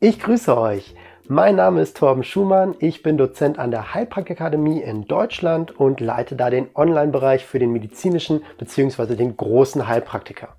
[0.00, 0.94] Ich grüße euch.
[1.26, 2.76] Mein Name ist Torben Schumann.
[2.78, 7.72] Ich bin Dozent an der Heilpraktikakademie in Deutschland und leite da den Online-Bereich für den
[7.72, 9.16] medizinischen bzw.
[9.16, 10.54] den großen Heilpraktiker.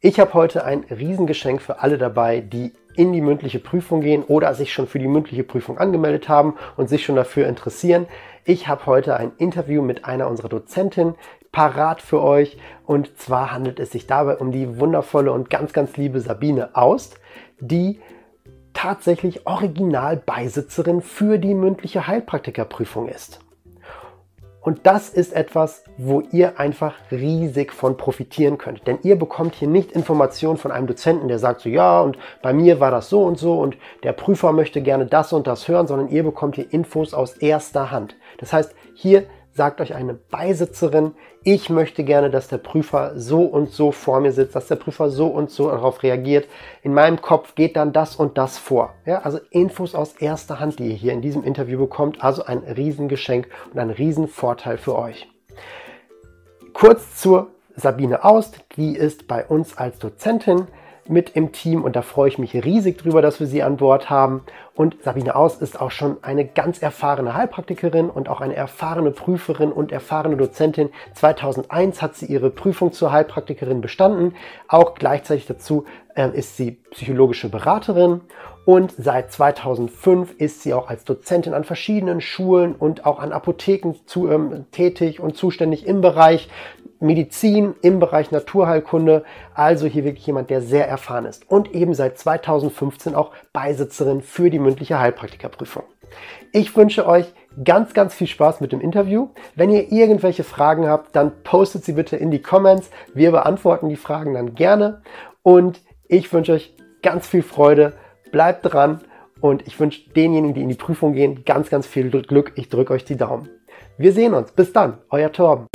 [0.00, 4.52] Ich habe heute ein Riesengeschenk für alle dabei, die in die mündliche Prüfung gehen oder
[4.52, 8.06] sich schon für die mündliche Prüfung angemeldet haben und sich schon dafür interessieren.
[8.44, 11.14] Ich habe heute ein Interview mit einer unserer Dozentinnen
[11.52, 15.96] parat für euch und zwar handelt es sich dabei um die wundervolle und ganz, ganz
[15.96, 17.18] liebe Sabine Aust,
[17.60, 17.98] die
[18.78, 23.40] tatsächlich Originalbeisitzerin für die mündliche Heilpraktikerprüfung ist.
[24.60, 28.86] Und das ist etwas, wo ihr einfach riesig von profitieren könnt.
[28.86, 32.52] Denn ihr bekommt hier nicht Informationen von einem Dozenten, der sagt so, ja, und bei
[32.52, 35.88] mir war das so und so und der Prüfer möchte gerne das und das hören,
[35.88, 38.14] sondern ihr bekommt hier Infos aus erster Hand.
[38.38, 39.24] Das heißt, hier
[39.58, 44.30] sagt euch eine Beisitzerin, ich möchte gerne, dass der Prüfer so und so vor mir
[44.30, 46.46] sitzt, dass der Prüfer so und so darauf reagiert.
[46.82, 48.94] In meinem Kopf geht dann das und das vor.
[49.04, 52.22] Ja, also Infos aus erster Hand, die ihr hier in diesem Interview bekommt.
[52.22, 55.28] Also ein Riesengeschenk und ein Riesenvorteil für euch.
[56.72, 60.68] Kurz zur Sabine Aust, die ist bei uns als Dozentin
[61.08, 64.10] mit im Team und da freue ich mich riesig drüber, dass wir sie an Bord
[64.10, 64.42] haben.
[64.74, 69.72] Und Sabine Aus ist auch schon eine ganz erfahrene Heilpraktikerin und auch eine erfahrene Prüferin
[69.72, 70.90] und erfahrene Dozentin.
[71.14, 74.34] 2001 hat sie ihre Prüfung zur Heilpraktikerin bestanden.
[74.68, 78.20] Auch gleichzeitig dazu äh, ist sie psychologische Beraterin
[78.68, 83.94] und seit 2005 ist sie auch als Dozentin an verschiedenen Schulen und auch an Apotheken
[84.04, 86.50] zu, ähm, tätig und zuständig im Bereich
[87.00, 92.18] Medizin im Bereich Naturheilkunde, also hier wirklich jemand, der sehr erfahren ist und eben seit
[92.18, 95.84] 2015 auch Beisitzerin für die mündliche Heilpraktikerprüfung.
[96.52, 97.32] Ich wünsche euch
[97.64, 99.28] ganz, ganz viel Spaß mit dem Interview.
[99.54, 102.88] Wenn ihr irgendwelche Fragen habt, dann postet sie bitte in die Comments.
[103.14, 105.02] Wir beantworten die Fragen dann gerne
[105.42, 107.94] und ich wünsche euch ganz viel Freude.
[108.32, 109.00] Bleibt dran
[109.40, 112.52] und ich wünsche denjenigen, die in die Prüfung gehen, ganz, ganz viel Glück.
[112.56, 113.48] Ich drücke euch die Daumen.
[113.96, 114.52] Wir sehen uns.
[114.52, 114.98] Bis dann.
[115.10, 115.66] Euer Torben.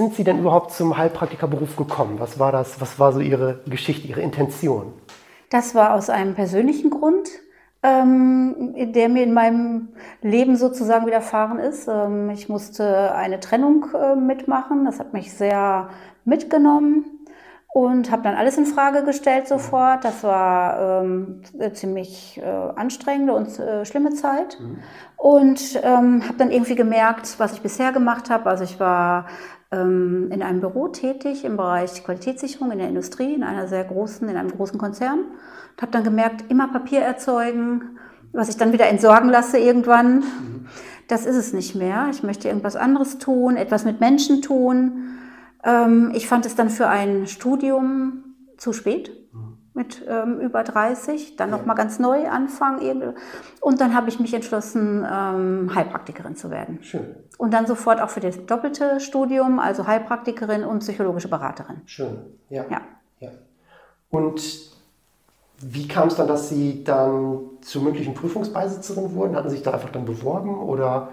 [0.00, 2.18] Sind Sie denn überhaupt zum Heilpraktikerberuf gekommen?
[2.18, 2.80] Was war das?
[2.80, 4.94] Was war so Ihre Geschichte, Ihre Intention?
[5.50, 7.28] Das war aus einem persönlichen Grund,
[7.82, 9.88] ähm, der mir in meinem
[10.22, 11.86] Leben sozusagen widerfahren ist.
[11.86, 14.86] Ähm, ich musste eine Trennung äh, mitmachen.
[14.86, 15.90] Das hat mich sehr
[16.24, 17.04] mitgenommen
[17.72, 20.04] und habe dann alles in Frage gestellt sofort.
[20.04, 24.58] Das war ähm, eine ziemlich äh, anstrengende und äh, schlimme Zeit.
[24.58, 24.78] Mhm.
[25.18, 28.48] Und ähm, habe dann irgendwie gemerkt, was ich bisher gemacht habe.
[28.48, 29.26] Also ich war
[29.72, 34.36] in einem Büro tätig im Bereich Qualitätssicherung in der Industrie, in einer sehr großen, in
[34.36, 35.20] einem großen Konzern.
[35.20, 37.98] Und habe dann gemerkt, immer Papier erzeugen,
[38.32, 40.16] was ich dann wieder entsorgen lasse irgendwann.
[40.16, 40.66] Mhm.
[41.06, 42.08] Das ist es nicht mehr.
[42.10, 45.18] Ich möchte irgendwas anderes tun, etwas mit Menschen tun.
[45.64, 48.24] Ähm, ich fand es dann für ein Studium
[48.56, 49.12] zu spät
[49.80, 53.14] mit ähm, über 30, dann noch mal ganz neu anfangen.
[53.60, 56.80] Und dann habe ich mich entschlossen, ähm, Heilpraktikerin zu werden.
[56.82, 57.16] Schön.
[57.38, 61.80] Und dann sofort auch für das doppelte Studium, also Heilpraktikerin und psychologische Beraterin.
[61.86, 62.18] Schön,
[62.50, 62.64] ja.
[62.70, 62.80] ja.
[63.20, 63.30] ja.
[64.10, 64.70] Und
[65.62, 69.34] wie kam es dann, dass Sie dann zur mündlichen Prüfungsbeisitzerin wurden?
[69.34, 71.08] Hatten Sie sich da einfach dann beworben oder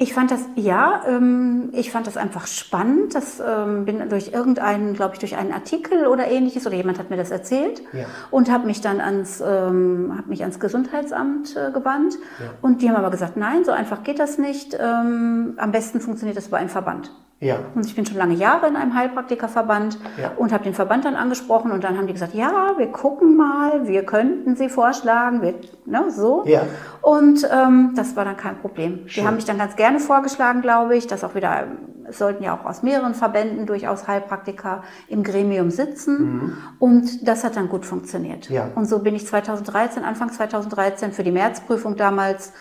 [0.00, 3.16] ich fand das, ja, ähm, ich fand das einfach spannend.
[3.16, 7.10] Das ähm, bin durch irgendeinen, glaube ich, durch einen Artikel oder ähnliches oder jemand hat
[7.10, 8.06] mir das erzählt ja.
[8.30, 12.14] und habe mich dann ans, ähm, hab mich ans Gesundheitsamt äh, gewandt.
[12.38, 12.50] Ja.
[12.62, 14.78] Und die haben aber gesagt, nein, so einfach geht das nicht.
[14.80, 17.10] Ähm, am besten funktioniert das über einen Verband.
[17.40, 17.58] Ja.
[17.74, 20.32] Und ich bin schon lange Jahre in einem Heilpraktikerverband ja.
[20.36, 23.86] und habe den Verband dann angesprochen und dann haben die gesagt, ja, wir gucken mal,
[23.86, 25.54] wir könnten sie vorschlagen, wir,
[25.86, 26.42] ne, so.
[26.46, 26.62] Ja.
[27.00, 29.06] Und ähm, das war dann kein Problem.
[29.06, 29.22] Schön.
[29.22, 31.68] Die haben mich dann ganz gerne vorgeschlagen, glaube ich, dass auch wieder,
[32.08, 36.52] es sollten ja auch aus mehreren Verbänden durchaus Heilpraktiker im Gremium sitzen mhm.
[36.80, 38.50] und das hat dann gut funktioniert.
[38.50, 38.68] Ja.
[38.74, 42.52] Und so bin ich 2013, Anfang 2013 für die Märzprüfung damals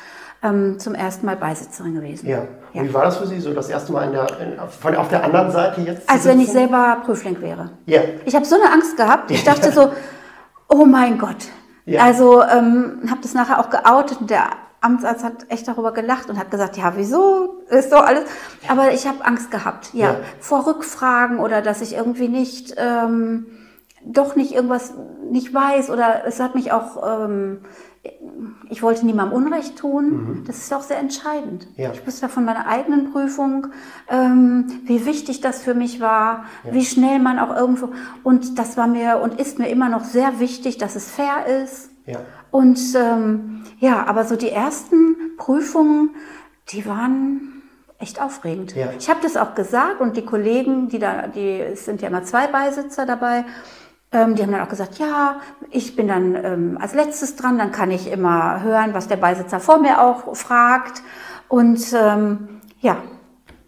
[0.44, 2.28] ähm, zum ersten Mal Beisitzerin gewesen.
[2.28, 2.48] Ja.
[2.78, 2.84] Ja.
[2.84, 5.24] Wie war das für Sie, so das erste Mal in der, in, von, auf der
[5.24, 6.10] anderen Seite jetzt?
[6.10, 7.72] Als wenn ich selber Prüfling wäre.
[7.86, 8.02] Ja.
[8.26, 9.32] Ich habe so eine Angst gehabt.
[9.32, 9.92] Ich dachte so,
[10.70, 11.48] oh mein Gott.
[11.86, 12.04] Ja.
[12.04, 14.48] Also ähm, habe das nachher auch geoutet und der
[14.82, 18.26] Amtsarzt hat echt darüber gelacht und hat gesagt, ja, wieso ist so alles.
[18.68, 23.48] Aber ich habe Angst gehabt, ja, ja, vor Rückfragen oder dass ich irgendwie nicht ähm,
[24.06, 24.94] doch nicht irgendwas
[25.30, 27.62] nicht weiß oder es hat mich auch ähm,
[28.70, 30.10] ich wollte niemandem Unrecht tun.
[30.10, 30.44] Mhm.
[30.46, 31.68] Das ist auch sehr entscheidend.
[31.76, 31.92] Ja.
[31.92, 33.68] Ich wusste von meiner eigenen Prüfung,
[34.10, 36.74] ähm, wie wichtig das für mich war, ja.
[36.74, 37.90] wie schnell man auch irgendwo.
[38.24, 41.90] Und das war mir und ist mir immer noch sehr wichtig, dass es fair ist.
[42.06, 42.20] Ja.
[42.52, 46.12] Und ähm, ja, aber so die ersten Prüfungen,
[46.70, 47.58] die waren
[48.00, 48.76] echt aufregend.
[49.00, 52.24] Ich habe das auch gesagt und die Kollegen, die da, die es sind ja immer
[52.24, 53.44] zwei Beisitzer dabei,
[54.12, 55.38] ähm, die haben dann auch gesagt, ja,
[55.72, 59.60] ich bin dann ähm, als letztes dran, dann kann ich immer hören, was der Beisitzer
[59.60, 61.02] vor mir auch fragt.
[61.50, 62.98] Und ähm, ja,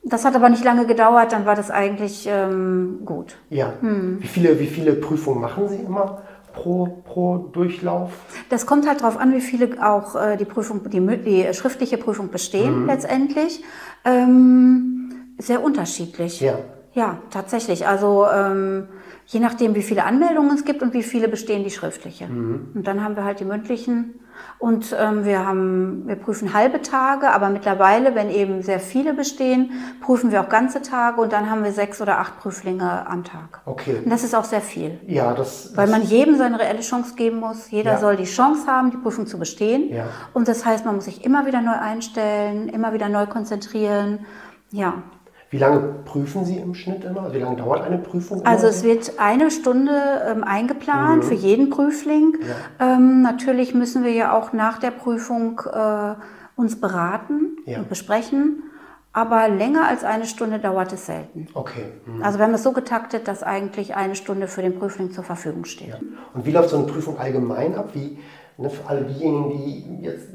[0.04, 3.36] das hat aber nicht lange gedauert, dann war das eigentlich ähm, gut.
[3.50, 3.74] Ja.
[3.82, 6.22] Wie, viele, wie viele Prüfungen machen Sie immer
[6.54, 8.12] pro, pro Durchlauf?
[8.50, 12.30] Das kommt halt darauf an, wie viele auch äh, die Prüfung, die, die schriftliche Prüfung
[12.30, 13.64] bestehen letztendlich.
[14.06, 16.40] Ähm, sehr unterschiedlich.
[16.40, 16.60] Ja.
[16.94, 17.88] Ja, tatsächlich.
[17.88, 18.88] Also ähm,
[19.32, 22.26] je nachdem, wie viele Anmeldungen es gibt und wie viele bestehen die schriftliche.
[22.26, 24.16] Und dann haben wir halt die mündlichen.
[24.58, 29.72] Und ähm, wir haben, wir prüfen halbe Tage, aber mittlerweile, wenn eben sehr viele bestehen,
[30.02, 33.62] prüfen wir auch ganze Tage und dann haben wir sechs oder acht Prüflinge am Tag.
[33.66, 33.98] Okay.
[34.04, 34.98] Und das ist auch sehr viel.
[35.06, 35.74] Ja, das.
[35.76, 37.70] Weil das, man jedem seine reelle Chance geben muss.
[37.70, 37.98] Jeder Ja.
[38.00, 39.94] soll die Chance haben, die Prüfung zu bestehen.
[39.94, 40.06] Ja.
[40.34, 44.26] Und das heißt, man muss sich immer wieder neu einstellen, immer wieder neu konzentrieren.
[44.72, 45.04] Ja.
[45.52, 47.24] Wie lange prüfen Sie im Schnitt immer?
[47.24, 48.46] Also wie lange dauert eine Prüfung?
[48.46, 52.38] Also es wird eine Stunde ähm, eingeplant für jeden Prüfling.
[52.80, 56.14] Ähm, natürlich müssen wir ja auch nach der Prüfung äh,
[56.56, 57.80] uns beraten Ja.
[57.80, 58.64] und besprechen.
[59.12, 61.48] Aber länger als eine Stunde dauert es selten.
[61.56, 61.86] Okay.
[62.06, 62.22] hm.
[62.22, 65.66] Also wir haben es so getaktet, dass eigentlich eine Stunde für den Prüfling zur Verfügung
[65.66, 65.96] steht.
[66.36, 67.90] Und wie läuft so eine Prüfung allgemein ab?
[67.94, 68.20] Wie,
[68.58, 70.28] ne, für alle diejenigen, die jetzt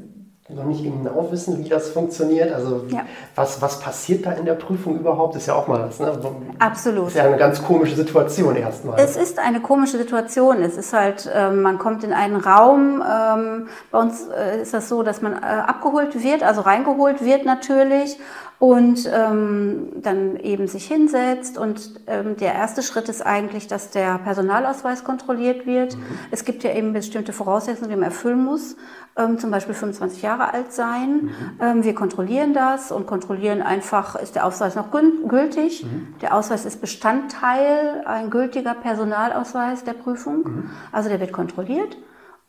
[0.47, 2.53] noch nicht genau wissen, wie das funktioniert.
[2.53, 2.99] Also Ja.
[3.33, 5.35] was, was passiert da in der Prüfung überhaupt?
[5.35, 5.99] Ist ja auch mal das.
[5.99, 6.19] Ne?
[6.21, 7.07] So- Absolut.
[7.07, 8.99] Ist ja eine ganz komische Situation erstmal.
[8.99, 10.61] Es ist eine komische Situation.
[10.61, 13.01] Es ist halt, ähm, man kommt in einen Raum.
[13.01, 17.43] Ähm, bei uns äh, ist das so, dass man äh, abgeholt wird, also reingeholt wird
[17.45, 18.19] natürlich
[18.59, 21.57] und ähm, dann eben sich hinsetzt.
[21.57, 25.97] Und ähm, der erste Schritt ist eigentlich, dass der Personalausweis kontrolliert wird.
[26.31, 28.77] Es gibt ja eben bestimmte Voraussetzungen, die man erfüllen muss.
[29.17, 31.29] Ähm, zum Beispiel 25 Jahre alt sein.
[31.61, 35.85] Ähm, wir kontrollieren das und kontrollieren einfach, ist der Ausweis noch gül- gültig.
[36.21, 40.69] Der Ausweis ist Bestandteil, ein gültiger Personalausweis der Prüfung.
[40.91, 41.97] Also der wird kontrolliert.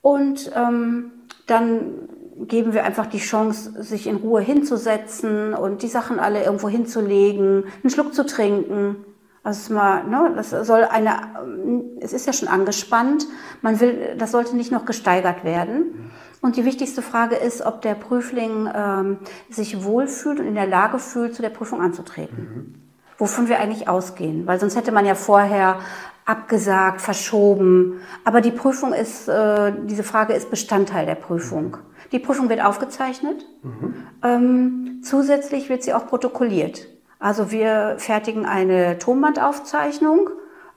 [0.03, 1.11] Und ähm,
[1.47, 2.09] dann
[2.41, 7.65] geben wir einfach die Chance, sich in Ruhe hinzusetzen und die Sachen alle irgendwo hinzulegen,
[7.83, 8.97] einen Schluck zu trinken.
[9.43, 11.11] Also es ist mal, ne, das soll eine,
[11.41, 13.27] ähm, es ist ja schon angespannt.
[13.63, 16.11] Man will, das sollte nicht noch gesteigert werden.
[16.43, 19.19] Und die wichtigste Frage ist, ob der Prüfling ähm,
[19.49, 22.83] sich wohlfühlt und in der Lage fühlt, zu der Prüfung anzutreten.
[23.19, 25.79] Wovon wir eigentlich ausgehen, weil sonst hätte man ja vorher
[26.27, 28.01] abgesagt, verschoben.
[28.25, 31.79] Aber die Prüfung ist, äh, diese Frage ist Bestandteil der Prüfung.
[32.13, 33.47] Die Prüfung wird aufgezeichnet.
[34.23, 36.89] Ähm, zusätzlich wird sie auch protokolliert.
[37.19, 40.31] Also wir fertigen eine Tonbandaufzeichnung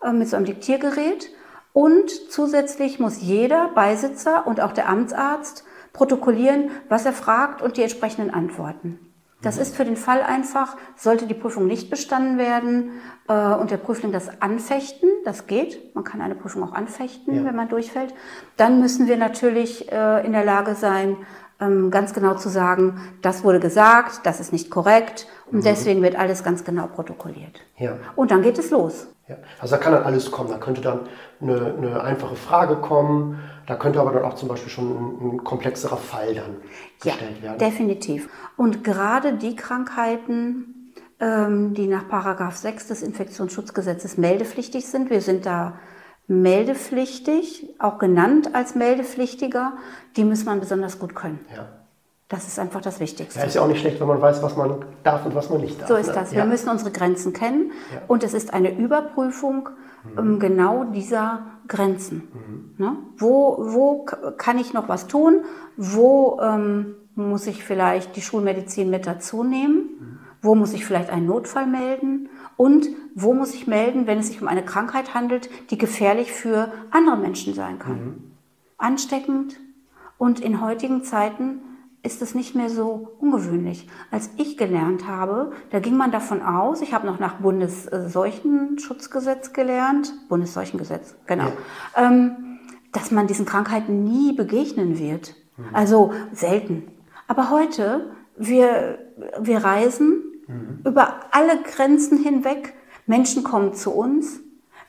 [0.03, 1.29] äh, mit so einem Diktiergerät
[1.73, 7.83] und zusätzlich muss jeder Beisitzer und auch der Amtsarzt protokollieren, was er fragt und die
[7.83, 9.08] entsprechenden Antworten.
[9.41, 12.91] Das ist für den Fall einfach, sollte die Prüfung nicht bestanden werden
[13.29, 17.45] äh, und der Prüfling das anfechten, das geht, man kann eine Prüfung auch anfechten, Ja.
[17.45, 18.13] wenn man durchfällt,
[18.57, 21.15] dann müssen wir natürlich äh, in der Lage sein,
[21.61, 26.17] ähm, ganz genau zu sagen, das wurde gesagt, das ist nicht korrekt und deswegen wird
[26.17, 27.59] alles ganz genau protokolliert.
[27.77, 27.93] ja.
[28.15, 29.07] Und dann geht es los.
[29.29, 30.49] Ja, also da kann dann alles kommen.
[30.49, 31.01] Da könnte dann
[31.39, 33.37] eine, eine einfache Frage kommen.
[33.69, 36.57] Da könnte aber dann auch zum Beispiel schon ein, ein komplexerer Fall dann
[37.03, 37.59] Ja, gestellt werden.
[37.59, 38.27] definitiv.
[38.57, 45.45] Und gerade die Krankheiten, ähm, die nach Paragraph 6 des Infektionsschutzgesetzes meldepflichtig sind, wir sind
[45.45, 45.73] da
[46.27, 49.73] meldepflichtig, auch genannt als meldepflichtiger,
[50.15, 51.39] die muss man besonders gut können.
[51.55, 51.67] Ja.
[52.27, 53.39] Das ist einfach das Wichtigste.
[53.39, 55.61] ja, ist ja auch nicht schlecht, wenn man weiß, was man darf und was man
[55.61, 55.89] nicht darf.
[55.89, 56.13] So ist ne?
[56.13, 56.31] das.
[56.31, 56.37] Ja.
[56.37, 58.01] Wir müssen unsere Grenzen kennen Ja.
[58.07, 59.69] und es ist eine Überprüfung
[60.17, 62.73] ähm, genau dieser Grenzen.
[62.77, 62.97] Ne?
[63.17, 64.05] Wo, wo
[64.37, 65.45] kann ich noch was tun?
[65.77, 70.19] Wo ähm, muss ich vielleicht die Schulmedizin mit dazu nehmen?
[70.41, 72.29] Wo muss ich vielleicht einen Notfall melden?
[72.57, 76.71] Und wo muss ich melden, wenn es sich um eine Krankheit handelt, die gefährlich für
[76.91, 78.33] andere Menschen sein kann?
[78.77, 79.59] Ansteckend.
[80.17, 81.61] Und in heutigen Zeiten
[82.01, 83.87] ist es nicht mehr so ungewöhnlich.
[84.11, 90.13] Als ich gelernt habe, da ging man davon aus, ich habe noch nach Bundesseuchenschutzgesetz gelernt,
[90.29, 91.51] Bundesseuchengesetz, genau,
[91.95, 92.59] ähm,
[92.91, 95.35] dass man diesen Krankheiten nie begegnen wird.
[95.73, 96.89] Also selten.
[97.27, 98.99] Aber heute, wir,
[99.39, 100.23] wir reisen
[100.85, 102.75] über alle Grenzen hinweg.
[103.05, 104.39] Menschen kommen zu uns.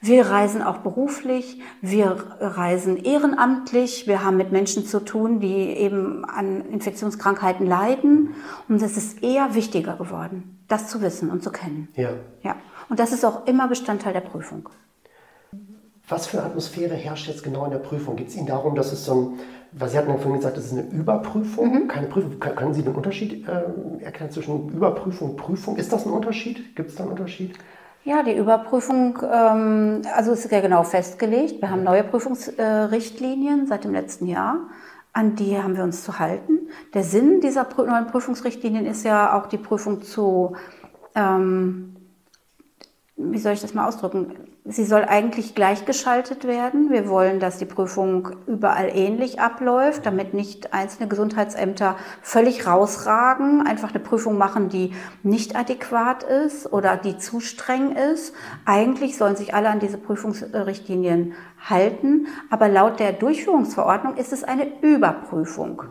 [0.02, 6.25] Wir reisen auch beruflich, wir reisen ehrenamtlich, wir haben mit Menschen zu tun, die eben
[6.25, 8.35] an Infektionskrankheiten leiden.
[8.69, 11.88] Und es ist eher wichtiger geworden, das zu wissen und zu kennen.
[11.97, 12.11] ja.
[12.42, 12.57] Ja.
[12.88, 14.69] Und das ist auch immer Bestandteil der Prüfung.
[16.09, 18.16] Was für eine Atmosphäre herrscht jetzt genau in der Prüfung?
[18.16, 19.38] Geht es Ihnen darum, dass es so ein,
[19.71, 21.88] weil Sie hatten ja vorhin gesagt, das ist eine Überprüfung, mhm.
[21.88, 22.40] keine Prüfung.
[22.40, 25.76] Können Sie den Unterschied äh, erkennen zwischen Überprüfung und Prüfung?
[25.76, 26.75] Ist das ein Unterschied?
[26.75, 27.57] Gibt es da einen Unterschied?
[28.04, 31.61] Ja, die Überprüfung, ähm, also ist ja genau festgelegt.
[31.61, 34.69] Wir haben neue Prüfungsrichtlinien seit dem letzten Jahr.
[35.12, 36.69] An die haben wir uns zu halten.
[36.95, 40.57] Der Sinn dieser neuen Prüfungsrichtlinien ist ja auch die Prüfung zu
[41.14, 41.97] ähm,
[43.21, 44.50] wie soll ich das mal ausdrücken?
[44.67, 46.90] Sie soll eigentlich gleichgeschaltet werden.
[46.90, 53.90] Wir wollen, dass die Prüfung überall ähnlich abläuft, damit nicht einzelne Gesundheitsämter völlig rausragen, einfach
[53.90, 58.35] eine Prüfung machen, die nicht adäquat ist oder die zu streng ist.
[58.67, 64.67] Eigentlich sollen sich alle an diese Prüfungsrichtlinien halten, aber laut der Durchführungsverordnung ist es eine
[64.83, 65.85] Überprüfung.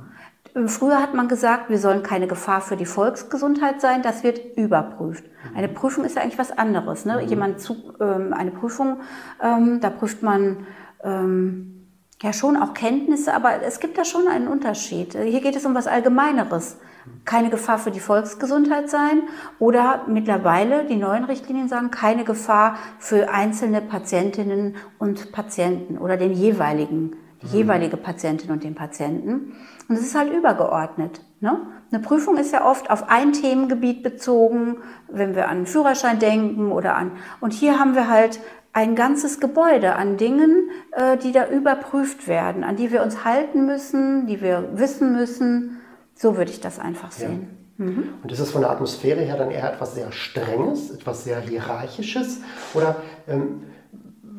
[0.68, 5.24] Früher hat man gesagt, wir sollen keine Gefahr für die Volksgesundheit sein, das wird überprüft.
[5.56, 7.06] Eine Prüfung ist ja eigentlich was anderes.
[7.06, 7.22] Ne?
[7.22, 7.30] Mhm.
[7.30, 9.02] Jemand zu, ähm, eine Prüfung,
[9.42, 10.66] ähm, da prüft man
[11.04, 11.88] ähm,
[12.22, 15.14] ja schon auch Kenntnisse, aber es gibt da schon einen Unterschied.
[15.14, 16.78] Hier geht es um was Allgemeineres.
[17.26, 19.24] Keine Gefahr für die Volksgesundheit sein
[19.58, 26.34] oder mittlerweile die neuen Richtlinien sagen, keine Gefahr für einzelne Patientinnen und Patienten oder den
[26.34, 27.54] jeweiligen, die mhm.
[27.54, 29.54] jeweilige Patientin und den Patienten.
[29.90, 31.22] Und es ist halt übergeordnet.
[31.40, 31.58] Ne?
[31.92, 34.78] Eine Prüfung ist ja oft auf ein Themengebiet bezogen,
[35.08, 37.14] wenn wir an einen Führerschein denken oder an.
[37.42, 38.40] Und hier haben wir halt
[38.72, 43.66] ein ganzes Gebäude an Dingen, äh, die da überprüft werden, an die wir uns halten
[43.66, 45.80] müssen, die wir wissen müssen.
[46.14, 47.48] So würde ich das einfach sehen.
[47.80, 47.86] Ja.
[47.86, 48.10] Mhm.
[48.22, 52.42] Und ist es von der Atmosphäre her dann eher etwas sehr Strenges, etwas sehr Hierarchisches?
[52.76, 53.64] Oder ähm,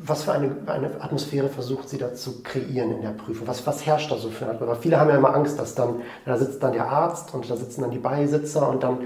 [0.03, 3.47] was für eine, eine, Atmosphäre versucht sie da zu kreieren in der Prüfung?
[3.47, 4.81] Was, was herrscht da so für eine Atmosphäre?
[4.81, 7.81] Viele haben ja immer Angst, dass dann, da sitzt dann der Arzt und da sitzen
[7.81, 8.99] dann die Beisitzer und dann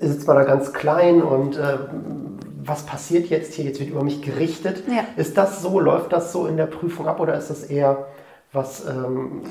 [0.00, 1.78] sitzt man da ganz klein und äh,
[2.62, 3.64] was passiert jetzt hier?
[3.64, 4.82] Jetzt wird über mich gerichtet.
[4.88, 5.04] Ja.
[5.16, 5.80] Ist das so?
[5.80, 8.06] Läuft das so in der Prüfung ab oder ist das eher
[8.52, 8.86] was...
[8.86, 9.42] Ähm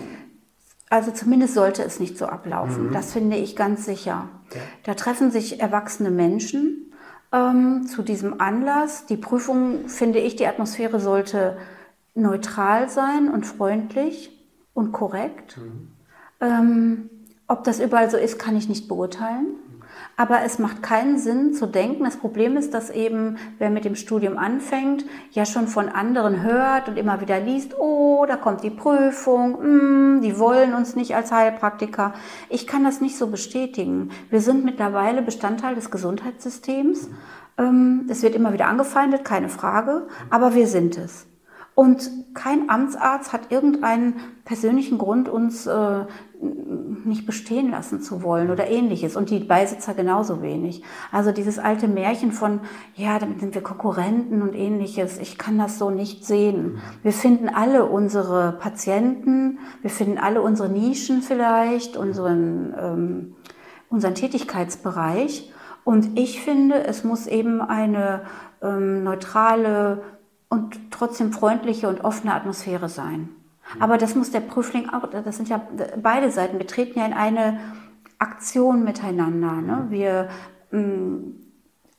[0.91, 2.87] also zumindest sollte es nicht so ablaufen.
[2.87, 2.93] Mhm.
[2.93, 4.27] Das finde ich ganz sicher.
[4.53, 4.61] Ja.
[4.83, 6.88] Da treffen sich erwachsene Menschen
[7.31, 9.05] ähm, zu diesem Anlass.
[9.05, 11.57] Die Prüfung, finde ich, die Atmosphäre sollte
[12.15, 14.31] neutral sein und freundlich
[14.73, 15.57] und korrekt.
[15.57, 15.91] Mhm.
[16.41, 17.09] Ähm,
[17.47, 19.55] ob das überall so ist, kann ich nicht beurteilen.
[20.19, 22.03] Aber es macht keinen Sinn zu denken.
[22.03, 26.89] Das Problem ist, dass eben, wer mit dem Studium anfängt, ja schon von anderen hört
[26.89, 31.31] und immer wieder liest, oh, da kommt die Prüfung, mm, die wollen uns nicht als
[31.31, 32.13] Heilpraktiker.
[32.49, 34.09] Ich kann das nicht so bestätigen.
[34.29, 37.09] Wir sind mittlerweile Bestandteil des Gesundheitssystems.
[37.57, 41.27] Ähm, es wird immer wieder angefeindet, keine Frage, aber wir sind es.
[41.75, 46.05] Und kein Amtsarzt hat irgendeinen persönlichen Grund, uns äh,
[46.41, 49.15] nicht bestehen lassen zu wollen oder ähnliches.
[49.15, 50.83] Und die Beisitzer genauso wenig.
[51.11, 52.61] Also dieses alte Märchen von,
[52.95, 55.17] ja, damit sind wir Konkurrenten und ähnliches.
[55.17, 56.79] Ich kann das so nicht sehen.
[57.03, 63.35] Wir finden alle unsere Patienten, wir finden alle unsere Nischen vielleicht, unseren, ähm,
[63.89, 65.51] unseren Tätigkeitsbereich.
[65.83, 68.21] Und ich finde, es muss eben eine
[68.61, 70.03] ähm, neutrale,
[70.49, 73.29] und trotzdem freundliche und offene Atmosphäre sein.
[73.79, 75.61] Aber das muss der Prüfling auch, das sind ja
[76.01, 77.59] beide Seiten, wir treten ja in eine
[78.17, 79.53] Aktion miteinander.
[79.61, 79.85] Ne?
[79.89, 80.29] Wir,
[80.71, 81.35] mm,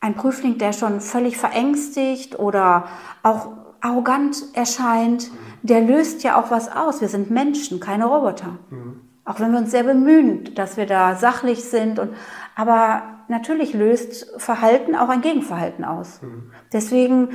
[0.01, 2.87] ein Prüfling, der schon völlig verängstigt oder
[3.23, 3.49] auch
[3.81, 5.31] arrogant erscheint,
[5.63, 7.01] der löst ja auch was aus.
[7.01, 8.59] Wir sind Menschen, keine Roboter.
[8.71, 9.01] Mhm.
[9.25, 11.99] Auch wenn wir uns sehr bemühen, dass wir da sachlich sind.
[11.99, 12.11] Und,
[12.57, 16.21] aber natürlich löst Verhalten auch ein Gegenverhalten aus.
[16.23, 16.51] Mhm.
[16.73, 17.29] Deswegen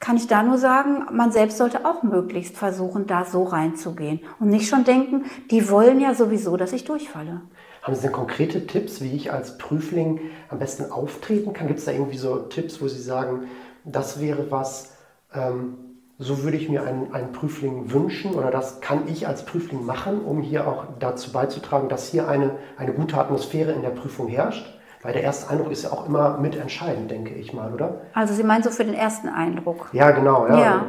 [0.00, 4.50] kann ich da nur sagen, man selbst sollte auch möglichst versuchen, da so reinzugehen und
[4.50, 7.42] nicht schon denken, die wollen ja sowieso, dass ich durchfalle.
[7.82, 11.68] Haben Sie denn konkrete Tipps, wie ich als Prüfling am besten auftreten kann?
[11.68, 13.44] Gibt es da irgendwie so Tipps, wo Sie sagen,
[13.84, 14.96] das wäre was,
[15.32, 15.76] ähm,
[16.18, 20.24] so würde ich mir einen, einen Prüfling wünschen oder das kann ich als Prüfling machen,
[20.24, 24.75] um hier auch dazu beizutragen, dass hier eine, eine gute Atmosphäre in der Prüfung herrscht?
[25.06, 28.00] Weil der erste Eindruck ist ja auch immer mitentscheidend, denke ich mal, oder?
[28.12, 29.88] Also Sie meinen so für den ersten Eindruck?
[29.92, 30.48] Ja, genau.
[30.48, 30.60] Ja.
[30.60, 30.84] ja.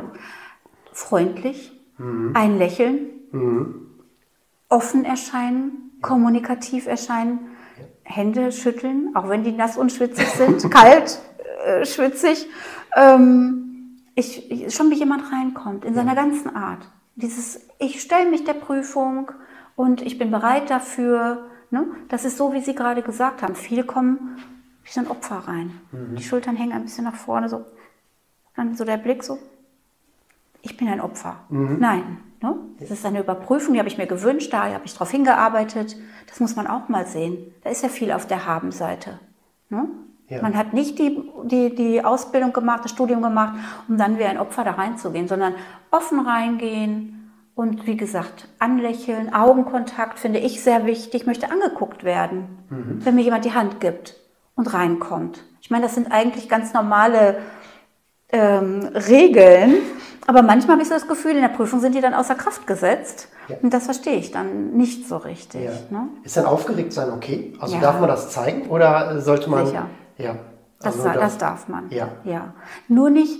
[0.91, 2.31] Freundlich, mhm.
[2.33, 3.91] ein Lächeln, mhm.
[4.69, 7.83] offen erscheinen, kommunikativ erscheinen, ja.
[8.01, 11.19] Hände schütteln, auch wenn die nass und schwitzig sind, kalt,
[11.63, 12.47] äh, schwitzig.
[12.95, 16.89] Ähm, ich, ich, schon wie jemand reinkommt, in seiner ganzen Art.
[17.17, 19.29] Dieses, ich stelle mich der Prüfung
[19.75, 21.85] und ich bin bereit dafür, Ne?
[22.09, 23.55] Das ist so, wie Sie gerade gesagt haben.
[23.55, 24.37] Viele kommen
[24.83, 25.79] wie so ein Opfer rein.
[25.91, 26.15] Mhm.
[26.15, 27.65] Die Schultern hängen ein bisschen nach vorne, so.
[28.55, 29.37] Dann so der Blick so,
[30.61, 31.37] ich bin ein Opfer.
[31.49, 31.77] Mhm.
[31.79, 32.17] Nein.
[32.41, 32.55] Ne?
[32.79, 35.95] Das ist eine Überprüfung, die habe ich mir gewünscht, da habe ich darauf hingearbeitet.
[36.27, 37.37] Das muss man auch mal sehen.
[37.63, 39.19] Da ist ja viel auf der Habenseite.
[39.69, 39.87] Ne?
[40.29, 40.41] Ja.
[40.41, 43.55] Man hat nicht die, die, die Ausbildung gemacht, das Studium gemacht,
[43.87, 45.55] um dann wie ein Opfer da reinzugehen, sondern
[45.89, 47.16] offen reingehen,
[47.57, 51.21] Und wie gesagt, anlächeln, Augenkontakt finde ich sehr wichtig.
[51.21, 53.03] Ich möchte angeguckt werden, mhm.
[53.03, 54.15] wenn mir jemand die Hand gibt
[54.53, 55.43] und reinkommt.
[55.59, 57.37] Ich meine, das sind eigentlich ganz normale
[58.29, 59.77] ähm, Regeln,
[60.27, 62.67] aber manchmal habe ich so das Gefühl, in der Prüfung sind die dann außer Kraft
[62.67, 63.29] gesetzt.
[63.47, 63.55] Ja.
[63.63, 65.63] Und das verstehe ich dann nicht so richtig.
[65.63, 65.71] Ja.
[65.89, 66.09] Ne?
[66.23, 67.55] Ist dann aufgeregt sein okay?
[67.59, 67.81] Also ja.
[67.81, 69.65] darf man das zeigen oder sollte man.
[69.65, 69.87] Sicher.
[70.19, 70.35] Ja.
[70.83, 71.89] Also das, das darf man.
[71.89, 72.09] Ja.
[72.23, 72.53] ja.
[72.87, 73.39] Nur nicht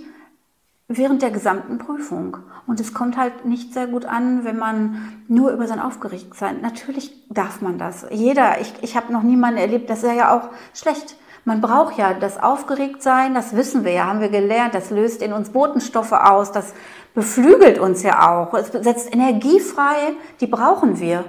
[0.88, 2.38] während der gesamten Prüfung.
[2.66, 6.62] Und es kommt halt nicht sehr gut an, wenn man nur über sein Aufgeregtsein.
[6.62, 8.06] Natürlich darf man das.
[8.10, 11.16] Jeder, ich, ich habe noch niemanden erlebt, das ist ja auch schlecht.
[11.44, 15.32] Man braucht ja das Aufgeregtsein, das wissen wir ja, haben wir gelernt, das löst in
[15.32, 16.74] uns Botenstoffe aus, das
[17.14, 18.52] beflügelt uns ja auch.
[18.54, 21.24] Es setzt Energie frei, die brauchen wir.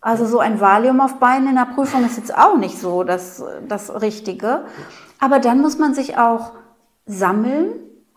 [0.00, 3.42] Also so ein Valium auf Beinen in der Prüfung ist jetzt auch nicht so das,
[3.66, 4.64] das Richtige.
[5.18, 6.52] Aber dann muss man sich auch
[7.06, 7.72] sammeln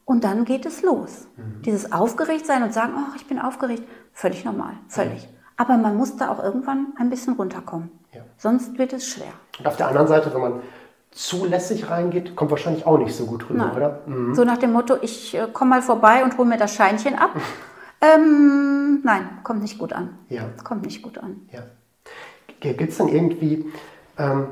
[0.08, 1.28] und dann geht es los.
[1.36, 1.62] Mhm.
[1.64, 3.84] Dieses Aufgeregtsein und sagen, oh, ich bin aufgeregt,
[4.14, 5.28] völlig normal, völlig.
[5.28, 5.34] Mhm.
[5.58, 7.92] Aber man muss da auch irgendwann ein bisschen runterkommen.
[8.14, 8.22] Ja.
[8.38, 9.34] Sonst wird es schwer.
[9.60, 10.62] Und auf der anderen Seite, wenn man
[11.12, 13.76] zulässig reingeht, kommt wahrscheinlich auch nicht so gut rüber, Nein.
[13.76, 14.00] oder?
[14.06, 14.34] Mhm.
[14.34, 17.32] So nach dem Motto, ich äh, komme mal vorbei und hole mir das Scheinchen ab.
[18.02, 20.18] ähm, nein, kommt nicht gut an.
[20.30, 20.46] Ja.
[20.64, 21.50] Kommt nicht gut an.
[21.52, 21.64] Ja.
[22.62, 23.66] Gibt es dann irgendwie
[24.18, 24.48] ähm,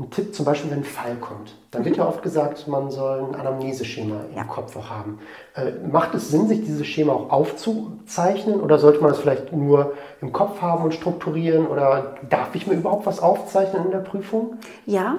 [0.00, 3.20] ein Tipp, zum Beispiel, wenn ein Fall kommt, dann wird ja oft gesagt, man soll
[3.20, 4.44] ein Anamneseschema im ja.
[4.44, 5.18] Kopf auch haben.
[5.54, 9.92] Äh, macht es Sinn, sich dieses Schema auch aufzuzeichnen oder sollte man es vielleicht nur
[10.20, 14.56] im Kopf haben und strukturieren oder darf ich mir überhaupt was aufzeichnen in der Prüfung?
[14.86, 15.16] Ja,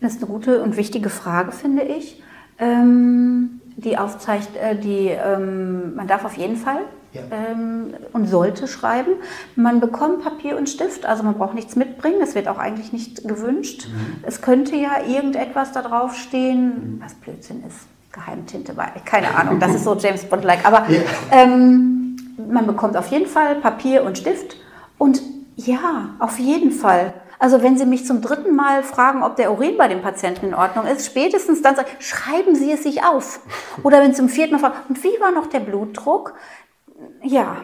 [0.00, 2.22] das ist eine gute und wichtige Frage, finde ich.
[2.58, 6.80] Ähm, die aufzeigt, äh, die, ähm, man darf auf jeden Fall
[7.14, 7.22] ja.
[7.30, 9.12] ähm, und sollte schreiben.
[9.56, 13.26] Man bekommt Papier und Stift, also man braucht nichts mitbringen, das wird auch eigentlich nicht
[13.26, 13.88] gewünscht.
[13.88, 14.22] Mhm.
[14.22, 17.02] Es könnte ja irgendetwas da drauf stehen, mhm.
[17.02, 17.86] was Blödsinn ist.
[18.12, 20.64] Geheimtinte, keine Ahnung, das ist so James Bond-like.
[20.64, 21.00] Aber ja.
[21.32, 22.16] ähm,
[22.48, 24.56] man bekommt auf jeden Fall Papier und Stift
[24.98, 25.20] und
[25.56, 27.14] ja, auf jeden Fall.
[27.38, 30.54] Also wenn Sie mich zum dritten Mal fragen, ob der Urin bei dem Patienten in
[30.54, 33.40] Ordnung ist, spätestens dann sagen, schreiben Sie es sich auf.
[33.82, 36.34] Oder wenn Sie zum vierten Mal fragen, und wie war noch der Blutdruck?
[37.24, 37.56] Ja,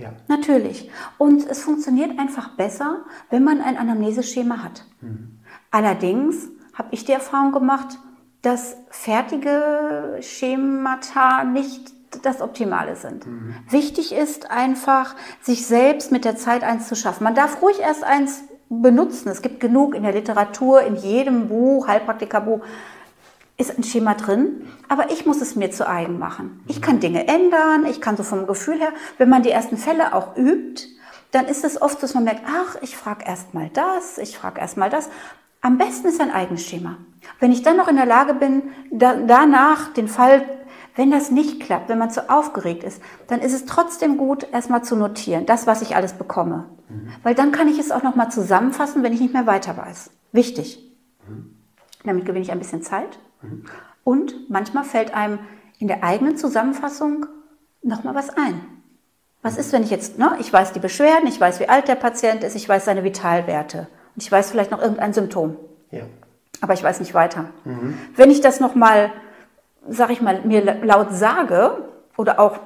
[0.00, 0.12] ja.
[0.28, 0.90] Natürlich.
[1.18, 4.84] Und es funktioniert einfach besser, wenn man ein Anamneseschema hat.
[5.02, 5.40] Mhm.
[5.70, 7.98] Allerdings habe ich die Erfahrung gemacht,
[8.42, 11.92] dass fertige Schemata nicht
[12.22, 13.26] das Optimale sind.
[13.26, 13.54] Mhm.
[13.68, 17.24] Wichtig ist einfach, sich selbst mit der Zeit eins zu schaffen.
[17.24, 19.28] Man darf ruhig erst eins benutzen.
[19.28, 22.60] Es gibt genug in der Literatur, in jedem Buch, Heilpraktikerbuch,
[23.60, 26.64] ist ein Schema drin, aber ich muss es mir zu eigen machen.
[26.66, 30.14] Ich kann Dinge ändern, ich kann so vom Gefühl her, wenn man die ersten Fälle
[30.14, 30.84] auch übt,
[31.30, 34.36] dann ist es oft so, dass man merkt, ach, ich frage erst mal das, ich
[34.36, 35.10] frage erst mal das.
[35.60, 36.96] Am besten ist ein eigenes Schema.
[37.38, 40.42] Wenn ich dann noch in der Lage bin, da, danach den Fall,
[40.96, 44.82] wenn das nicht klappt, wenn man zu aufgeregt ist, dann ist es trotzdem gut, erstmal
[44.82, 46.64] zu notieren, das, was ich alles bekomme.
[46.88, 47.10] Mhm.
[47.22, 50.10] Weil dann kann ich es auch nochmal zusammenfassen, wenn ich nicht mehr weiter weiß.
[50.32, 50.82] Wichtig.
[51.28, 51.54] Mhm.
[52.04, 53.18] Damit gewinne ich ein bisschen Zeit
[54.04, 55.38] und manchmal fällt einem
[55.78, 57.26] in der eigenen Zusammenfassung
[57.82, 58.60] nochmal was ein.
[59.42, 61.94] Was ist, wenn ich jetzt, ne, ich weiß die Beschwerden, ich weiß, wie alt der
[61.94, 65.56] Patient ist, ich weiß seine Vitalwerte und ich weiß vielleicht noch irgendein Symptom.
[65.90, 66.02] Ja.
[66.60, 67.50] Aber ich weiß nicht weiter.
[67.64, 67.96] Mhm.
[68.16, 69.12] Wenn ich das nochmal,
[69.88, 72.58] sag ich mal, mir laut sage oder auch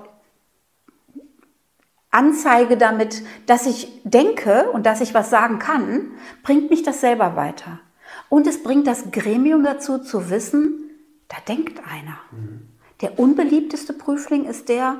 [2.10, 7.36] anzeige damit, dass ich denke und dass ich was sagen kann, bringt mich das selber
[7.36, 7.80] weiter.
[8.28, 10.90] Und es bringt das Gremium dazu zu wissen,
[11.28, 12.18] da denkt einer.
[12.32, 12.68] Mhm.
[13.00, 14.98] Der unbeliebteste Prüfling ist der,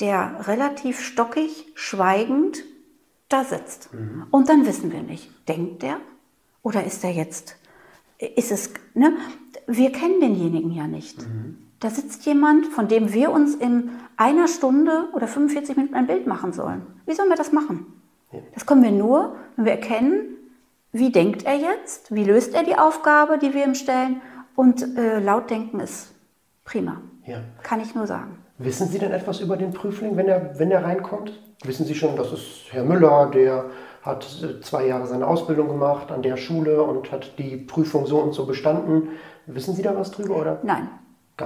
[0.00, 2.64] der relativ stockig, schweigend
[3.28, 3.92] da sitzt.
[3.92, 4.26] Mhm.
[4.30, 5.98] Und dann wissen wir nicht, denkt der
[6.62, 7.56] oder ist er jetzt,
[8.18, 9.16] ist es, ne?
[9.66, 11.26] Wir kennen denjenigen ja nicht.
[11.26, 11.58] Mhm.
[11.80, 16.26] Da sitzt jemand, von dem wir uns in einer Stunde oder 45 Minuten ein Bild
[16.26, 16.82] machen sollen.
[17.06, 17.86] Wie sollen wir das machen?
[18.32, 18.38] Ja.
[18.54, 20.36] Das können wir nur, wenn wir erkennen,
[20.92, 24.20] wie denkt er jetzt, wie löst er die Aufgabe, die wir ihm stellen.
[24.54, 26.14] Und äh, laut denken ist
[26.64, 27.00] prima.
[27.24, 27.38] Ja.
[27.62, 28.38] Kann ich nur sagen.
[28.58, 31.32] Wissen Sie denn etwas über den Prüfling, wenn er, wenn er reinkommt?
[31.64, 33.66] Wissen Sie schon, das ist Herr Müller, der
[34.02, 38.18] hat äh, zwei Jahre seine Ausbildung gemacht an der Schule und hat die Prüfung so
[38.18, 39.08] und so bestanden.
[39.46, 40.60] Wissen Sie da was drüber oder?
[40.62, 40.88] Nein,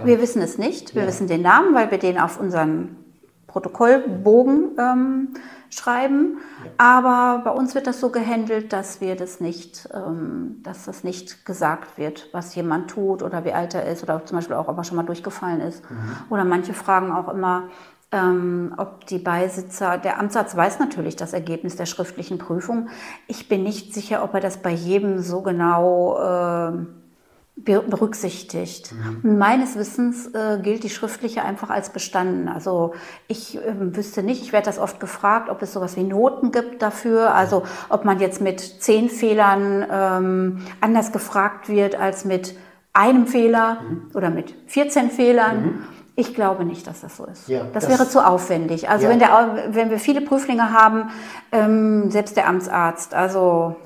[0.05, 0.95] wir wissen es nicht.
[0.95, 1.09] Wir ja.
[1.09, 2.97] wissen den Namen, weil wir den auf unseren
[3.57, 5.29] Protokollbogen ähm,
[5.71, 6.41] schreiben.
[6.63, 6.71] Ja.
[6.77, 11.47] Aber bei uns wird das so gehandelt, dass wir das nicht, ähm, dass das nicht
[11.47, 14.77] gesagt wird, was jemand tut oder wie alt er ist oder zum Beispiel auch, ob
[14.77, 15.83] er schon mal durchgefallen ist.
[15.91, 15.97] Mhm.
[16.29, 17.71] Oder manche fragen auch immer,
[18.13, 22.91] ähm, ob die Beisitzer, der Amtsarzt weiß natürlich das Ergebnis der schriftlichen Prüfung.
[23.27, 26.73] Ich bin nicht sicher, ob er das bei jedem so genau äh,
[27.57, 28.93] berücksichtigt.
[29.23, 29.39] Mhm.
[29.39, 32.49] Meines Wissens äh, gilt die schriftliche einfach als bestanden.
[32.49, 32.93] Also
[33.29, 36.83] ich äh, wüsste nicht, ich werde das oft gefragt, ob es sowas wie Noten gibt
[36.83, 42.57] dafür, also ob man jetzt mit zehn Fehlern ähm, anders gefragt wird als mit
[42.93, 44.11] einem Fehler mhm.
[44.15, 45.63] oder mit 14 Fehlern.
[45.63, 45.83] Mhm.
[46.15, 47.49] Ich glaube nicht, dass das so ist.
[47.49, 48.89] Ja, das, das, wäre zu aufwendig.
[48.89, 49.11] Also ja.
[49.11, 51.11] wenn, der, wenn wir viele Prüflinge haben,
[51.53, 53.77] ähm, selbst der Amtsarzt, also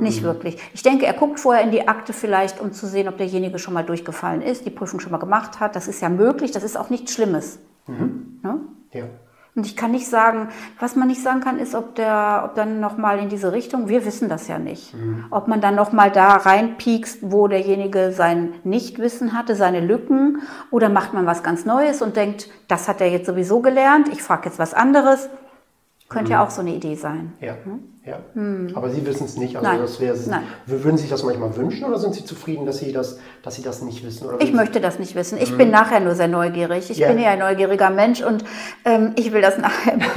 [0.00, 0.26] nicht mhm.
[0.26, 0.58] wirklich.
[0.74, 3.74] Ich denke, er guckt vorher in die Akte vielleicht, um zu sehen, ob derjenige schon
[3.74, 5.76] mal durchgefallen ist, die Prüfung schon mal gemacht hat.
[5.76, 7.58] Das ist ja möglich, das ist auch nichts Schlimmes.
[7.86, 8.40] Mhm.
[8.42, 8.60] Ne?
[8.92, 9.04] Ja.
[9.56, 12.78] Und ich kann nicht sagen, was man nicht sagen kann, ist, ob der, ob dann
[12.78, 14.94] nochmal in diese Richtung, wir wissen das ja nicht.
[14.94, 15.24] Mhm.
[15.30, 21.14] Ob man dann nochmal da reinpiekst, wo derjenige sein Nichtwissen hatte, seine Lücken, oder macht
[21.14, 24.58] man was ganz Neues und denkt, das hat er jetzt sowieso gelernt, ich frage jetzt
[24.60, 25.28] was anderes.
[26.08, 26.32] Könnte mhm.
[26.32, 27.32] ja auch so eine Idee sein.
[27.40, 27.54] Ja.
[27.64, 27.80] Hm?
[28.04, 28.18] Ja.
[28.34, 28.72] Mhm.
[28.74, 29.56] Aber Sie wissen es nicht.
[29.56, 29.80] Also Nein.
[29.80, 30.42] das wäre Nein.
[30.66, 33.62] Würden Sie sich das manchmal wünschen oder sind Sie zufrieden, dass Sie das, dass Sie
[33.62, 34.28] das nicht wissen?
[34.38, 35.38] ich möchte das nicht wissen.
[35.40, 35.58] Ich mhm.
[35.58, 36.90] bin nachher nur sehr neugierig.
[36.90, 37.08] Ich ja.
[37.08, 38.44] bin ja ein neugieriger Mensch und
[38.84, 39.98] ähm, ich will das nachher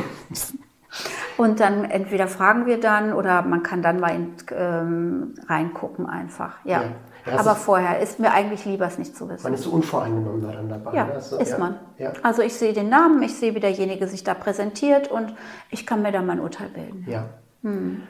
[1.38, 6.64] Und dann entweder fragen wir dann oder man kann dann mal in, ähm, reingucken einfach.
[6.64, 6.84] Ja.
[6.84, 6.90] ja.
[7.26, 9.44] Ja, Aber vorher ist mir eigentlich lieber, es nicht zu wissen.
[9.44, 10.94] Man ist so unvoreingenommen da dann dabei.
[10.94, 11.80] Ja, also, ist ja, man.
[11.98, 12.12] Ja.
[12.22, 15.34] Also ich sehe den Namen, ich sehe, wie derjenige sich da präsentiert und
[15.70, 17.06] ich kann mir da mein Urteil bilden.
[17.08, 17.30] Ja.
[17.64, 18.04] Hm.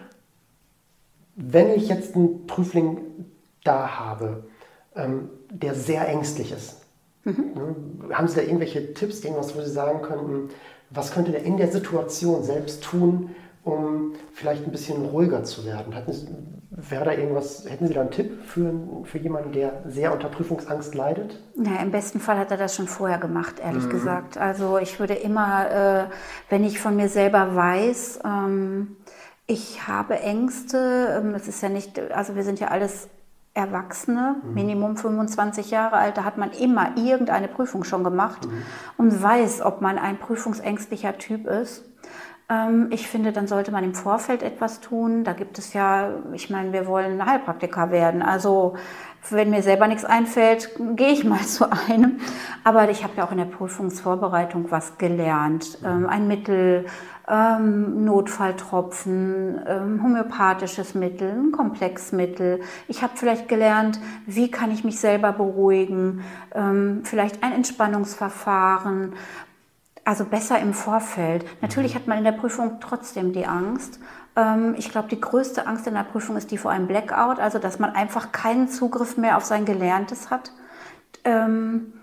[1.35, 2.99] Wenn ich jetzt einen Prüfling
[3.63, 4.43] da habe,
[4.95, 6.81] ähm, der sehr ängstlich ist,
[7.23, 7.53] mhm.
[7.55, 10.49] ne, haben Sie da irgendwelche Tipps, irgendwas, wo Sie sagen könnten,
[10.89, 13.31] was könnte der in der Situation selbst tun,
[13.63, 15.95] um vielleicht ein bisschen ruhiger zu werden?
[15.95, 16.27] Hatten Sie,
[16.69, 18.73] wäre da irgendwas, hätten Sie da einen Tipp für,
[19.05, 21.39] für jemanden, der sehr unter Prüfungsangst leidet?
[21.55, 23.89] Ja, im besten Fall hat er das schon vorher gemacht, ehrlich mhm.
[23.89, 24.37] gesagt.
[24.37, 26.03] Also ich würde immer, äh,
[26.49, 28.97] wenn ich von mir selber weiß, ähm,
[29.47, 33.09] ich habe Ängste, ähm, das ist ja nicht, also wir sind ja alles
[33.53, 34.53] Erwachsene, mhm.
[34.53, 38.63] Minimum 25 Jahre alt, da hat man immer irgendeine Prüfung schon gemacht mhm.
[38.97, 41.85] und weiß, ob man ein prüfungsängstlicher Typ ist.
[42.49, 45.23] Ähm, ich finde, dann sollte man im Vorfeld etwas tun.
[45.23, 48.21] Da gibt es ja, ich meine, wir wollen Heilpraktiker werden.
[48.21, 48.75] Also
[49.29, 52.19] wenn mir selber nichts einfällt, gehe ich mal zu einem.
[52.63, 55.77] Aber ich habe ja auch in der Prüfungsvorbereitung was gelernt.
[55.85, 56.85] Ähm, ein Mittel,
[57.29, 62.61] ähm, Notfalltropfen, homöopathisches Mittel, ein Komplexmittel.
[62.87, 66.23] Ich habe vielleicht gelernt, wie kann ich mich selber beruhigen,
[67.03, 69.13] vielleicht ein Entspannungsverfahren
[70.05, 71.45] also besser im Vorfeld.
[71.61, 71.99] Natürlich mhm.
[71.99, 73.99] hat man in der Prüfung trotzdem die Angst.
[74.35, 77.59] Ähm, ich glaube, die größte Angst in der Prüfung ist die vor einem Blackout, also
[77.59, 80.51] dass man einfach keinen Zugriff mehr auf sein Gelerntes hat.
[81.23, 81.93] Ähm,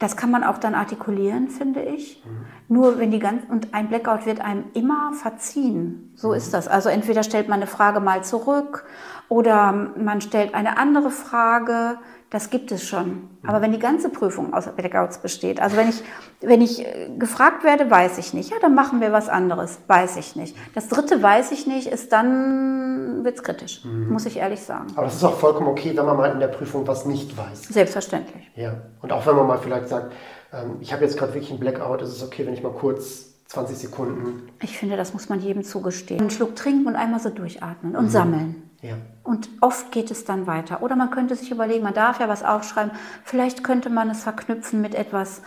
[0.00, 2.24] das kann man auch dann artikulieren, finde ich.
[2.24, 2.46] Mhm.
[2.74, 6.12] Nur wenn die ganz und ein Blackout wird einem immer verziehen.
[6.16, 6.34] So mhm.
[6.34, 6.66] ist das.
[6.66, 8.86] Also entweder stellt man eine Frage mal zurück
[9.28, 11.98] oder man stellt eine andere Frage.
[12.30, 13.28] Das gibt es schon.
[13.44, 16.02] Aber wenn die ganze Prüfung aus Blackouts besteht, also wenn ich,
[16.40, 18.50] wenn ich äh, gefragt werde, weiß ich nicht.
[18.50, 19.80] Ja, dann machen wir was anderes.
[19.88, 20.56] Weiß ich nicht.
[20.72, 23.84] Das dritte weiß ich nicht, ist dann, wird's kritisch.
[23.84, 24.10] Mhm.
[24.10, 24.86] Muss ich ehrlich sagen.
[24.94, 27.64] Aber das ist auch vollkommen okay, wenn man mal in der Prüfung was nicht weiß.
[27.64, 28.48] Selbstverständlich.
[28.54, 28.74] Ja.
[29.02, 30.12] Und auch wenn man mal vielleicht sagt,
[30.52, 33.30] ähm, ich habe jetzt gerade wirklich einen Blackout, ist es okay, wenn ich mal kurz
[33.48, 34.48] 20 Sekunden.
[34.62, 36.20] Ich finde, das muss man jedem zugestehen.
[36.20, 38.10] Einen Schluck trinken und einmal so durchatmen und mhm.
[38.10, 38.70] sammeln.
[38.82, 38.94] Ja.
[39.22, 40.82] Und oft geht es dann weiter.
[40.82, 42.92] Oder man könnte sich überlegen, man darf ja was aufschreiben,
[43.24, 45.42] vielleicht könnte man es verknüpfen mit etwas,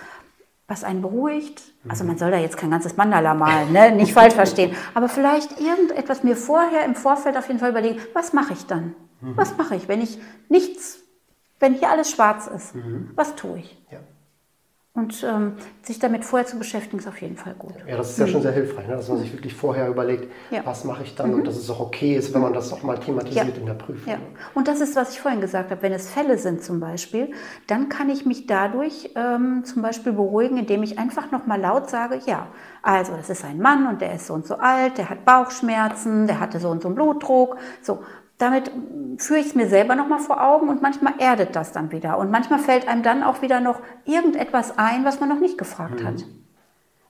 [0.67, 1.61] was einen beruhigt.
[1.89, 3.91] Also man soll da jetzt kein ganzes Mandala malen, ne?
[3.91, 4.75] nicht falsch verstehen.
[4.93, 8.95] Aber vielleicht irgendetwas mir vorher im Vorfeld auf jeden Fall überlegen, was mache ich dann?
[9.21, 9.37] Mhm.
[9.37, 10.99] Was mache ich, wenn ich nichts,
[11.59, 12.75] wenn hier alles schwarz ist?
[12.75, 13.11] Mhm.
[13.15, 13.77] Was tue ich?
[13.91, 13.99] Ja.
[14.95, 17.73] Und ähm, sich damit vorher zu beschäftigen, ist auf jeden Fall gut.
[17.87, 18.29] Ja, das ist ja mhm.
[18.29, 18.95] schon sehr hilfreich, ne?
[18.95, 20.61] dass man sich wirklich vorher überlegt, ja.
[20.65, 21.39] was mache ich dann mhm.
[21.39, 23.55] und dass es auch okay ist, wenn man das auch mal thematisiert ja.
[23.55, 24.13] in der Prüfung.
[24.13, 24.19] Ja.
[24.53, 27.31] Und das ist, was ich vorhin gesagt habe, wenn es Fälle sind zum Beispiel,
[27.65, 32.19] dann kann ich mich dadurch ähm, zum Beispiel beruhigen, indem ich einfach nochmal laut sage,
[32.27, 32.49] ja,
[32.83, 36.27] also das ist ein Mann und der ist so und so alt, der hat Bauchschmerzen,
[36.27, 37.57] der hatte so und so einen Blutdruck.
[37.81, 38.03] So,
[38.43, 38.71] damit
[39.17, 42.17] führe ich es mir selber nochmal vor Augen und manchmal erdet das dann wieder.
[42.17, 46.01] Und manchmal fällt einem dann auch wieder noch irgendetwas ein, was man noch nicht gefragt
[46.01, 46.07] mhm.
[46.07, 46.25] hat.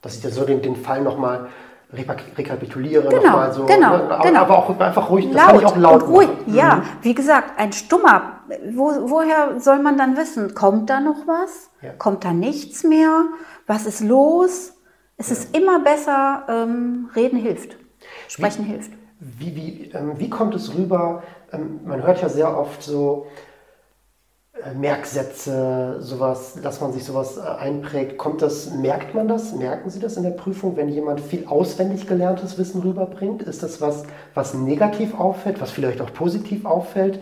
[0.02, 1.48] Dass ich da so den, den Fall nochmal
[1.92, 3.66] rekapituliere, genau, nochmal so.
[3.66, 4.04] Genau, ne?
[4.04, 4.40] aber, genau.
[4.40, 6.54] aber auch einfach ruhig, das Laut kann ich auch laut ruhig, machen.
[6.54, 6.82] Ja, mhm.
[7.02, 8.40] wie gesagt, ein Stummer,
[8.72, 11.70] wo, woher soll man dann wissen, kommt da noch was?
[11.82, 11.92] Ja.
[11.92, 13.26] Kommt da nichts mehr?
[13.66, 14.74] Was ist los?
[15.16, 15.36] Es ja.
[15.36, 17.76] ist immer besser, ähm, reden hilft,
[18.28, 18.90] sprechen wie, hilft.
[19.24, 21.22] Wie, wie, ähm, wie kommt es rüber?
[21.50, 23.26] Ähm, man hört ja sehr oft so
[24.62, 28.18] äh, Merksätze, sowas, dass man sich sowas äh, einprägt.
[28.18, 29.54] Kommt das, merkt man das?
[29.54, 33.42] Merken Sie das in der Prüfung, wenn jemand viel auswendig gelerntes Wissen rüberbringt?
[33.42, 37.18] Ist das was, was negativ auffällt, was vielleicht auch positiv auffällt?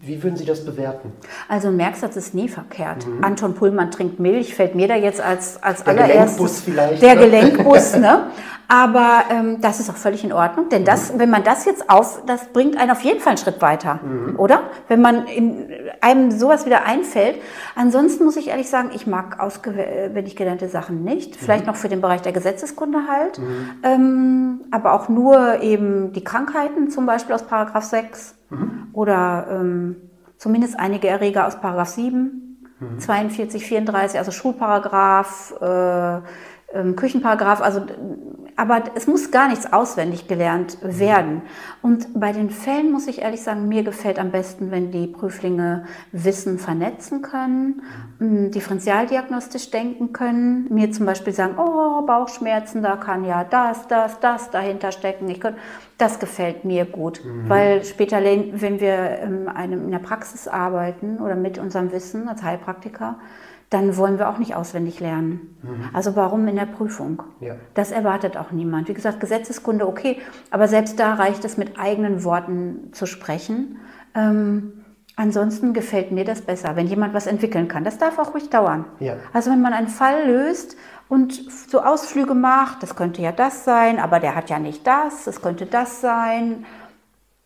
[0.00, 1.12] Wie würden Sie das bewerten?
[1.48, 3.06] Also ein Merksatz ist nie verkehrt.
[3.06, 3.24] Mhm.
[3.24, 6.36] Anton Pullmann trinkt Milch, fällt mir da jetzt als, als der allererstes.
[6.36, 7.02] Gelenkbus vielleicht.
[7.02, 7.20] Der ne?
[7.22, 8.26] Gelenkbus, ne?
[8.68, 11.18] Aber ähm, das ist auch völlig in Ordnung, denn das, Mhm.
[11.20, 14.38] wenn man das jetzt auf, das bringt einen auf jeden Fall einen Schritt weiter, Mhm.
[14.38, 14.60] oder?
[14.88, 15.66] Wenn man in
[16.00, 17.36] einem sowas wieder einfällt.
[17.74, 21.36] Ansonsten muss ich ehrlich sagen, ich mag auswendig gelernte Sachen nicht.
[21.36, 21.68] Vielleicht Mhm.
[21.72, 23.40] noch für den Bereich der Gesetzeskunde halt.
[23.82, 28.88] Ähm, aber auch nur eben die Krankheiten, zum Beispiel aus Paragraph 6 Mhm.
[28.92, 29.96] oder ähm,
[30.38, 32.42] zumindest einige Erreger aus Paragraph 7,
[32.78, 32.98] Mhm.
[32.98, 36.20] 42, 34, also Schulparagraph, äh,
[36.78, 37.86] ähm, Küchenparagraph, also
[38.56, 41.42] aber es muss gar nichts auswendig gelernt werden.
[41.82, 45.84] Und bei den Fällen muss ich ehrlich sagen, mir gefällt am besten, wenn die Prüflinge
[46.10, 47.82] Wissen vernetzen können,
[48.18, 54.20] mh, differentialdiagnostisch denken können, mir zum Beispiel sagen, oh, Bauchschmerzen, da kann ja das, das,
[54.20, 55.28] das dahinter stecken.
[55.28, 55.60] Ich könnte,
[55.98, 61.34] das gefällt mir gut, weil später, wenn wir in, einem, in der Praxis arbeiten oder
[61.34, 63.18] mit unserem Wissen als Heilpraktiker,
[63.70, 65.56] dann wollen wir auch nicht auswendig lernen.
[65.92, 67.22] Also warum in der Prüfung?
[67.40, 67.56] Ja.
[67.74, 68.88] Das erwartet auch niemand.
[68.88, 70.18] Wie gesagt, Gesetzeskunde okay,
[70.50, 73.78] aber selbst da reicht es mit eigenen Worten zu sprechen.
[74.14, 74.84] Ähm,
[75.16, 77.82] ansonsten gefällt mir das besser, wenn jemand was entwickeln kann.
[77.82, 78.84] Das darf auch ruhig dauern.
[79.00, 79.16] Ja.
[79.32, 80.76] Also wenn man einen Fall löst
[81.08, 81.32] und
[81.68, 85.42] so Ausflüge macht, das könnte ja das sein, aber der hat ja nicht das, das
[85.42, 86.64] könnte das sein.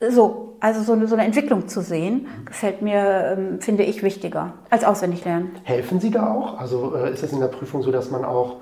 [0.09, 4.55] So, also so eine, so eine Entwicklung zu sehen, gefällt mir, ähm, finde ich, wichtiger
[4.71, 5.51] als auswendig lernen.
[5.65, 6.59] Helfen Sie da auch?
[6.59, 8.57] Also äh, ist es in der Prüfung so, dass man auch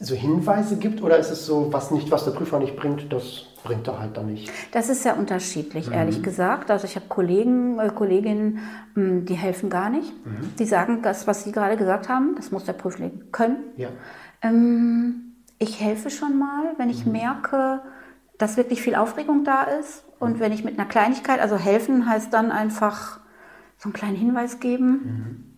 [0.00, 3.46] so Hinweise gibt oder ist es so, was nicht, was der Prüfer nicht bringt, das
[3.64, 4.50] bringt er halt dann nicht?
[4.72, 6.70] Das ist sehr unterschiedlich, ehrlich gesagt.
[6.70, 8.60] Also ich habe Kollegen, äh, Kolleginnen,
[8.94, 10.12] mh, die helfen gar nicht.
[10.58, 13.56] Die sagen, das, was Sie gerade gesagt haben, das muss der Prüfling können.
[13.76, 13.88] Ja.
[14.42, 17.80] Ähm, ich helfe schon mal, wenn ich merke,
[18.38, 20.04] dass wirklich viel Aufregung da ist.
[20.18, 23.20] Und wenn ich mit einer Kleinigkeit, also helfen heißt dann einfach
[23.76, 25.54] so einen kleinen Hinweis geben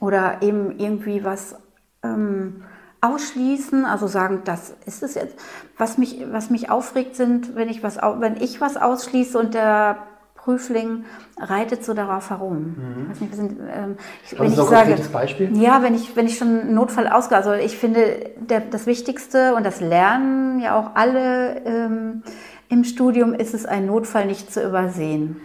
[0.00, 1.56] oder eben irgendwie was
[2.02, 2.64] ähm,
[3.02, 5.36] ausschließen, also sagen, das ist es jetzt.
[5.76, 9.98] Was mich, was mich aufregt, sind, wenn ich was, wenn ich was ausschließe und der
[10.34, 11.04] Prüfling
[11.38, 12.76] reitet so darauf herum.
[13.04, 15.56] Ich weiß nicht, sind, ähm, ich, Sie so ein konkretes Beispiel?
[15.60, 19.54] ja, wenn ich, wenn ich schon einen Notfall ausgehe, also ich finde, der, das Wichtigste
[19.54, 22.22] und das lernen ja auch alle ähm,
[22.70, 25.40] im Studium, ist es, einen Notfall nicht zu übersehen.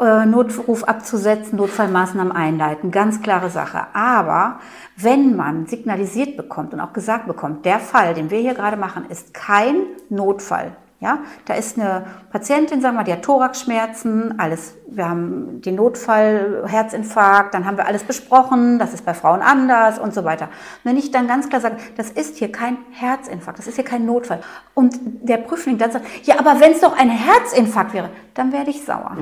[0.00, 3.86] Äh, Notruf abzusetzen, Notfallmaßnahmen einleiten, ganz klare Sache.
[3.94, 4.60] Aber
[4.96, 9.06] wenn man signalisiert bekommt und auch gesagt bekommt, der Fall, den wir hier gerade machen,
[9.08, 9.76] ist kein
[10.08, 10.76] Notfall.
[10.98, 14.76] Ja, da ist eine Patientin, sagen wir, die hat Thoraxschmerzen, alles.
[14.88, 19.98] Wir haben den Notfall, Herzinfarkt, dann haben wir alles besprochen, das ist bei Frauen anders
[19.98, 20.48] und so weiter.
[20.84, 24.06] Wenn ich dann ganz klar sage, das ist hier kein Herzinfarkt, das ist hier kein
[24.06, 24.40] Notfall.
[24.72, 28.70] Und der Prüfling dann sagt, ja, aber wenn es doch ein Herzinfarkt wäre, dann werde
[28.70, 29.18] ich sauer.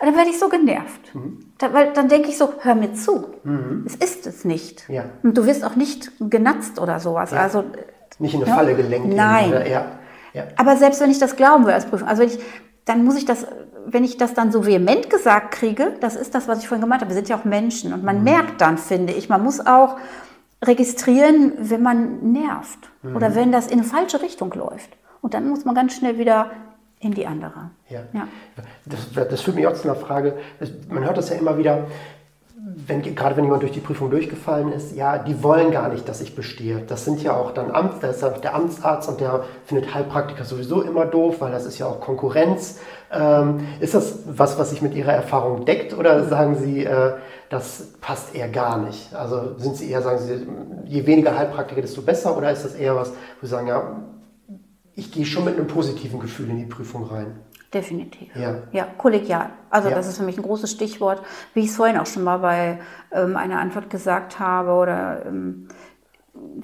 [0.00, 1.12] Dann werde ich so genervt.
[1.58, 3.26] Da, weil dann denke ich so, hör mir zu.
[3.86, 4.88] Es ist es nicht.
[4.88, 5.04] Ja.
[5.22, 7.32] Und du wirst auch nicht genatzt oder sowas.
[7.32, 7.62] Also
[8.18, 8.56] Nicht in eine Ja.
[8.56, 9.14] Falle gelenkt.
[9.14, 9.50] Nein.
[9.50, 9.68] Oder?
[9.68, 9.84] Ja.
[10.36, 10.44] Ja.
[10.56, 12.38] aber selbst wenn ich das glauben will als Prüfung, also wenn ich,
[12.84, 13.46] dann muss ich das,
[13.86, 17.00] wenn ich das dann so vehement gesagt kriege, das ist das, was ich vorhin gemeint
[17.00, 17.10] habe.
[17.10, 19.96] Wir sind ja auch Menschen und man merkt dann, finde ich, man muss auch
[20.62, 24.90] registrieren, wenn man nervt oder wenn das in eine falsche Richtung läuft.
[25.20, 26.50] Und dann muss man ganz schnell wieder
[27.00, 27.70] in die andere.
[27.88, 28.00] Ja.
[28.12, 28.28] Ja.
[28.86, 30.36] Das, das führt mich auch zu einer Frage.
[30.88, 31.86] Man hört das ja immer wieder,
[32.58, 36.22] wenn, gerade wenn jemand durch die Prüfung durchgefallen ist, ja, die wollen gar nicht, dass
[36.22, 36.78] ich bestehe.
[36.86, 40.80] Das sind ja auch dann Amt, das ist der Amtsarzt und der findet Heilpraktiker sowieso
[40.80, 42.78] immer doof, weil das ist ja auch Konkurrenz.
[43.12, 47.12] Ähm, ist das was, was sich mit Ihrer Erfahrung deckt oder sagen Sie, äh,
[47.50, 49.14] das passt eher gar nicht?
[49.14, 50.46] Also sind Sie eher, sagen Sie,
[50.86, 54.02] je weniger Heilpraktiker, desto besser oder ist das eher was, wo Sie sagen, ja,
[54.94, 57.38] ich gehe schon mit einem positiven Gefühl in die Prüfung rein?
[57.74, 58.34] Definitiv.
[58.36, 58.62] Ja.
[58.72, 59.50] Ja, kollegial.
[59.70, 59.94] Also Ja.
[59.96, 61.22] das ist für mich ein großes Stichwort,
[61.54, 62.78] wie ich es vorhin auch schon mal bei
[63.12, 64.72] ähm, einer Antwort gesagt habe.
[64.72, 65.68] Oder ähm,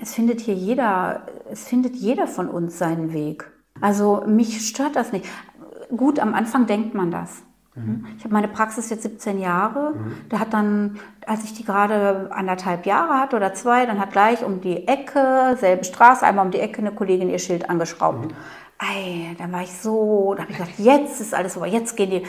[0.01, 3.51] es findet hier jeder, es findet jeder von uns seinen Weg.
[3.81, 5.27] Also mich stört das nicht.
[5.97, 7.43] Gut, am Anfang denkt man das.
[8.19, 9.95] Ich habe meine Praxis jetzt 17 Jahre.
[10.29, 14.45] Da hat dann, als ich die gerade anderthalb Jahre hatte oder zwei, dann hat gleich
[14.45, 18.35] um die Ecke, selbe Straße, einmal um die Ecke, eine Kollegin ihr Schild angeschraubt.
[18.83, 22.11] Ei, dann war ich so, da habe ich gedacht, jetzt ist alles vorbei, jetzt gehen
[22.11, 22.23] die.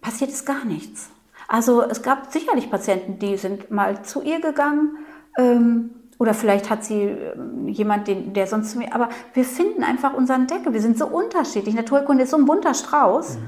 [0.00, 1.10] Passiert ist gar nichts.
[1.48, 4.98] Also es gab sicherlich Patienten, die sind mal zu ihr gegangen.
[5.36, 8.94] Ähm, oder vielleicht hat sie ähm, jemand, den, der sonst zu mir.
[8.94, 10.72] Aber wir finden einfach unseren Deckel.
[10.72, 11.74] Wir sind so unterschiedlich.
[11.74, 13.38] Naturkunde ist so ein bunter Strauß.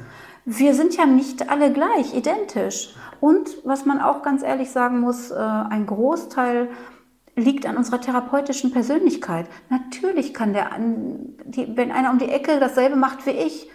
[0.44, 2.94] Wir sind ja nicht alle gleich, identisch.
[3.20, 6.68] Und was man auch ganz ehrlich sagen muss, äh, ein Großteil
[7.34, 9.46] liegt an unserer therapeutischen Persönlichkeit.
[9.70, 13.70] Natürlich kann der, wenn einer um die Ecke dasselbe macht wie ich,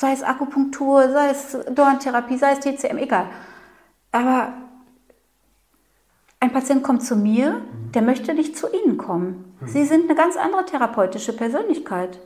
[0.00, 3.26] Sei es Akupunktur, sei es Dorntherapie, sei es TCM, egal.
[4.12, 4.54] Aber
[6.40, 7.60] ein Patient kommt zu mir,
[7.92, 9.58] der möchte nicht zu Ihnen kommen.
[9.66, 12.18] Sie sind eine ganz andere therapeutische Persönlichkeit.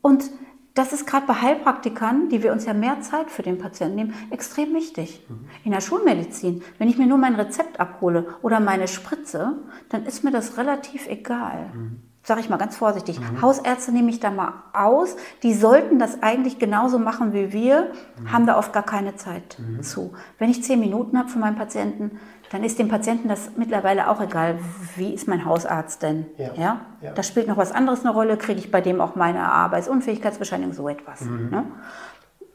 [0.00, 0.30] Und
[0.74, 4.14] das ist gerade bei Heilpraktikern, die wir uns ja mehr Zeit für den Patienten nehmen,
[4.30, 5.24] extrem wichtig.
[5.64, 9.58] In der Schulmedizin, wenn ich mir nur mein Rezept abhole oder meine Spritze,
[9.88, 11.70] dann ist mir das relativ egal.
[11.72, 12.02] Mhm.
[12.24, 13.20] Sage ich mal ganz vorsichtig.
[13.20, 13.42] Mhm.
[13.42, 15.14] Hausärzte nehme ich da mal aus.
[15.42, 18.32] Die sollten das eigentlich genauso machen wie wir, mhm.
[18.32, 19.82] haben da oft gar keine Zeit mhm.
[19.82, 20.14] zu.
[20.38, 22.18] Wenn ich zehn Minuten habe für meinen Patienten,
[22.50, 24.58] dann ist dem Patienten das mittlerweile auch egal,
[24.96, 26.26] wie ist mein Hausarzt denn?
[26.38, 26.54] Ja.
[26.54, 26.80] ja?
[27.00, 27.12] ja.
[27.12, 30.88] Da spielt noch was anderes eine Rolle, kriege ich bei dem auch meine Arbeitsunfähigkeitsbescheinigung, so
[30.88, 31.22] etwas.
[31.22, 31.50] Mhm.
[31.50, 31.64] Ne?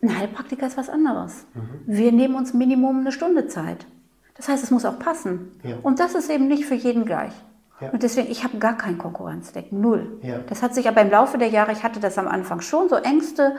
[0.02, 1.46] Ein Heilpraktiker ist was anderes.
[1.54, 1.82] Mhm.
[1.86, 3.86] Wir nehmen uns Minimum eine Stunde Zeit.
[4.36, 5.52] Das heißt, es muss auch passen.
[5.64, 5.76] Ja.
[5.84, 7.34] Und das ist eben nicht für jeden gleich.
[7.82, 7.90] Ja.
[7.90, 10.20] Und deswegen, ich habe gar kein Konkurrenzdeck, null.
[10.22, 10.40] Ja.
[10.48, 12.96] Das hat sich aber im Laufe der Jahre, ich hatte das am Anfang schon, so
[12.96, 13.56] Ängste,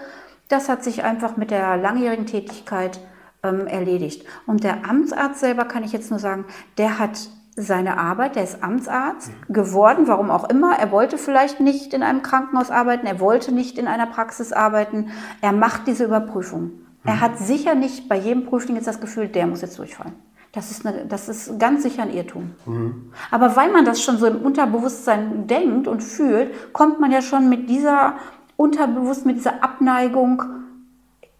[0.49, 3.01] das hat sich einfach mit der langjährigen Tätigkeit
[3.42, 4.24] ähm, erledigt.
[4.46, 6.44] Und der Amtsarzt selber kann ich jetzt nur sagen,
[6.79, 9.53] der hat seine Arbeit, der ist Amtsarzt mhm.
[9.53, 10.79] geworden, warum auch immer.
[10.79, 15.11] Er wollte vielleicht nicht in einem Krankenhaus arbeiten, er wollte nicht in einer Praxis arbeiten.
[15.40, 16.62] Er macht diese Überprüfung.
[16.62, 16.72] Mhm.
[17.05, 20.14] Er hat sicher nicht bei jedem Prüfling jetzt das Gefühl, der muss jetzt durchfallen.
[20.53, 22.50] Das ist, eine, das ist ganz sicher ein Irrtum.
[22.66, 23.12] Mhm.
[23.31, 27.48] Aber weil man das schon so im Unterbewusstsein denkt und fühlt, kommt man ja schon
[27.48, 28.14] mit dieser
[28.57, 30.42] Unterbewusst, mit dieser Abneigung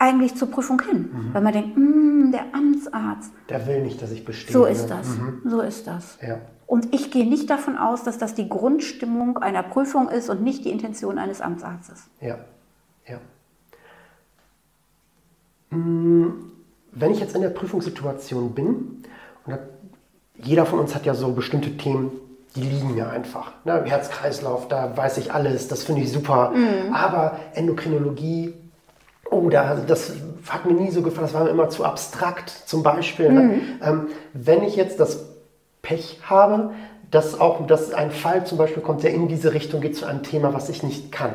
[0.01, 1.11] eigentlich zur Prüfung hin.
[1.13, 1.35] Mhm.
[1.35, 3.31] Weil man denkt, mm, der Amtsarzt.
[3.49, 4.53] Der will nicht, dass ich bestehe.
[4.53, 5.07] So ist das.
[5.07, 5.43] Mhm.
[5.45, 6.19] So ist das.
[6.27, 6.39] Ja.
[6.67, 10.65] Und ich gehe nicht davon aus, dass das die Grundstimmung einer Prüfung ist und nicht
[10.65, 12.05] die Intention eines Amtsarztes.
[12.21, 12.39] Ja.
[13.07, 13.19] Ja.
[15.77, 16.51] Mm,
[16.93, 19.05] wenn ich jetzt in der Prüfungssituation bin,
[19.45, 19.59] und
[20.37, 22.11] jeder von uns hat ja so bestimmte Themen,
[22.57, 23.53] die liegen mir einfach.
[23.65, 23.85] Ne?
[23.85, 26.51] Herz-Kreislauf, da weiß ich alles, das finde ich super.
[26.51, 26.95] Mhm.
[26.95, 28.55] Aber Endokrinologie,
[29.31, 30.13] oh, da, das
[30.49, 33.33] hat mir nie so gefallen, das war mir immer zu abstrakt zum Beispiel.
[33.33, 33.41] Ne?
[33.41, 33.61] Mhm.
[33.83, 35.25] Ähm, wenn ich jetzt das
[35.83, 36.71] Pech habe,
[37.11, 40.23] dass auch dass ein Fall zum Beispiel kommt, der in diese Richtung geht zu einem
[40.23, 41.33] Thema, was ich nicht kann.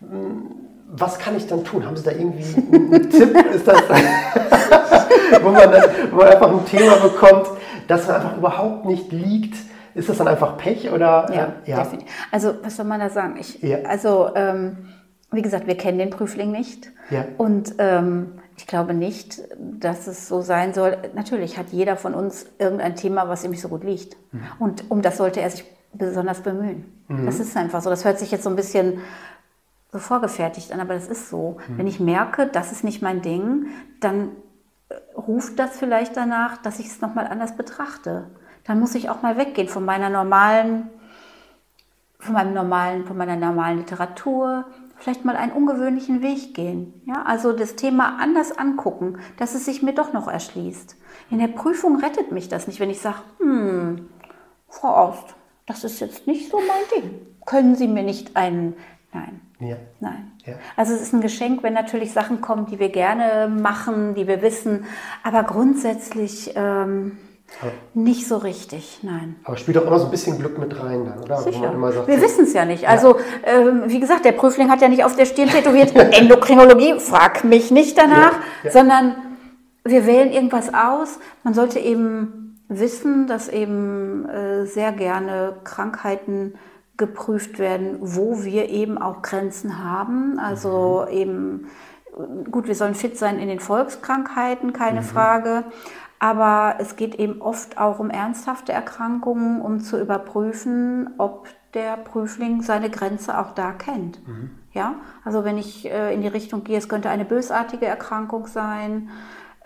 [0.00, 0.42] Hm,
[0.88, 1.84] was kann ich dann tun?
[1.86, 3.36] Haben Sie da irgendwie einen Tipp?
[3.54, 3.82] Ist das,
[5.42, 7.48] wo, man dann, wo man einfach ein Thema bekommt,
[7.88, 9.56] das man einfach überhaupt nicht liegt?
[9.94, 11.28] Ist das dann einfach Pech oder?
[11.32, 11.78] Ja, äh, ja.
[11.78, 12.08] definitiv.
[12.30, 13.36] Also was soll man da sagen?
[13.38, 13.78] Ich, ja.
[13.84, 14.88] Also ähm,
[15.34, 16.90] wie gesagt, wir kennen den Prüfling nicht.
[17.10, 17.26] Ja.
[17.38, 20.96] Und ähm, ich glaube nicht, dass es so sein soll.
[21.14, 24.16] Natürlich hat jeder von uns irgendein Thema, was ihm nicht so gut liegt.
[24.32, 24.40] Mhm.
[24.58, 26.92] Und um das sollte er sich besonders bemühen.
[27.08, 27.26] Mhm.
[27.26, 27.90] Das ist einfach so.
[27.90, 29.00] Das hört sich jetzt so ein bisschen
[29.92, 31.56] so vorgefertigt an, aber das ist so.
[31.68, 31.78] Mhm.
[31.78, 33.66] Wenn ich merke, das ist nicht mein Ding,
[34.00, 34.30] dann
[34.88, 38.26] äh, ruft das vielleicht danach, dass ich es nochmal anders betrachte.
[38.64, 40.88] Dann muss ich auch mal weggehen von meiner normalen,
[42.18, 44.64] von meinem normalen, von meiner normalen Literatur,
[45.04, 47.02] vielleicht mal einen ungewöhnlichen Weg gehen.
[47.04, 50.96] Ja, also das Thema anders angucken, dass es sich mir doch noch erschließt.
[51.30, 54.08] In der Prüfung rettet mich das nicht, wenn ich sage, hm,
[54.66, 55.34] Frau Ost,
[55.66, 57.20] das ist jetzt nicht so mein Ding.
[57.44, 58.76] Können Sie mir nicht einen,
[59.12, 59.76] nein, ja.
[60.00, 60.32] nein.
[60.46, 60.54] Ja.
[60.74, 64.40] Also es ist ein Geschenk, wenn natürlich Sachen kommen, die wir gerne machen, die wir
[64.40, 64.86] wissen,
[65.22, 67.18] aber grundsätzlich, ähm,
[67.94, 69.36] nicht so richtig, nein.
[69.44, 71.38] Aber spielt auch immer so ein bisschen Glück mit rein dann, oder?
[71.38, 71.74] Sicher.
[71.92, 72.88] Sagt, wir wissen es ja nicht.
[72.88, 73.24] Also, ja.
[73.44, 77.70] Ähm, wie gesagt, der Prüfling hat ja nicht auf der Stirn tätowiert, Endokrinologie, frag mich
[77.70, 78.70] nicht danach, ja.
[78.70, 79.16] sondern
[79.84, 81.18] wir wählen irgendwas aus.
[81.42, 86.54] Man sollte eben wissen, dass eben äh, sehr gerne Krankheiten
[86.96, 90.38] geprüft werden, wo wir eben auch Grenzen haben.
[90.38, 91.16] Also mhm.
[91.16, 91.66] eben,
[92.50, 95.04] gut, wir sollen fit sein in den Volkskrankheiten, keine mhm.
[95.04, 95.64] Frage.
[96.24, 102.62] Aber es geht eben oft auch um ernsthafte Erkrankungen, um zu überprüfen, ob der Prüfling
[102.62, 104.26] seine Grenze auch da kennt.
[104.26, 104.52] Mhm.
[104.72, 109.10] Ja, also wenn ich äh, in die Richtung gehe, es könnte eine bösartige Erkrankung sein,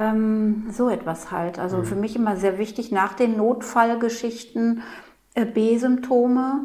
[0.00, 1.60] ähm, so etwas halt.
[1.60, 1.84] Also mhm.
[1.84, 4.82] für mich immer sehr wichtig, nach den Notfallgeschichten
[5.34, 6.62] äh, B-Symptome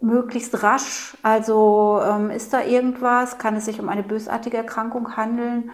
[0.00, 1.18] möglichst rasch.
[1.22, 3.36] Also ähm, ist da irgendwas?
[3.36, 5.70] Kann es sich um eine bösartige Erkrankung handeln?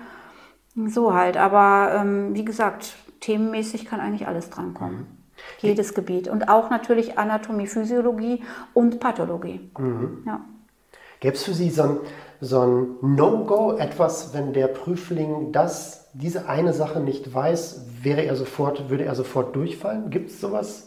[0.75, 1.37] So halt.
[1.37, 4.99] Aber ähm, wie gesagt, themenmäßig kann eigentlich alles drankommen.
[4.99, 5.07] Mhm.
[5.59, 6.29] Jedes Gebiet.
[6.29, 8.43] Und auch natürlich Anatomie, Physiologie
[8.75, 9.71] und Pathologie.
[9.79, 10.23] Mhm.
[10.27, 10.41] Ja.
[11.21, 11.97] Gäbe es für Sie so ein,
[12.41, 18.37] so ein No-Go, etwas, wenn der Prüfling das, diese eine Sache nicht weiß, wäre er
[18.37, 20.11] sofort, würde er sofort durchfallen?
[20.11, 20.87] Gibt es sowas?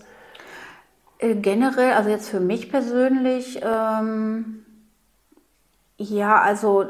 [1.20, 4.66] Äh, generell, also jetzt für mich persönlich, ähm,
[5.98, 6.86] ja, also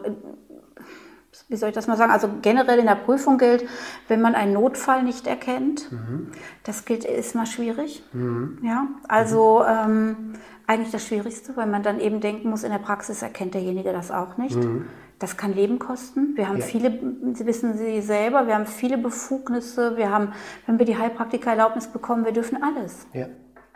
[1.49, 3.65] wie soll ich das mal sagen, also generell in der Prüfung gilt,
[4.07, 6.31] wenn man einen Notfall nicht erkennt, mhm.
[6.63, 8.03] das gilt, ist mal schwierig.
[8.13, 8.59] Mhm.
[8.61, 10.33] Ja, also ähm,
[10.67, 14.11] eigentlich das Schwierigste, weil man dann eben denken muss, in der Praxis erkennt derjenige das
[14.11, 14.55] auch nicht.
[14.55, 14.85] Mhm.
[15.19, 16.35] Das kann Leben kosten.
[16.35, 16.65] Wir haben ja.
[16.65, 16.99] viele,
[17.33, 19.95] Sie wissen Sie selber, wir haben viele Befugnisse.
[19.95, 20.33] Wir haben,
[20.65, 23.07] wenn wir die Heilpraktikererlaubnis bekommen, wir dürfen alles.
[23.13, 23.27] Ja.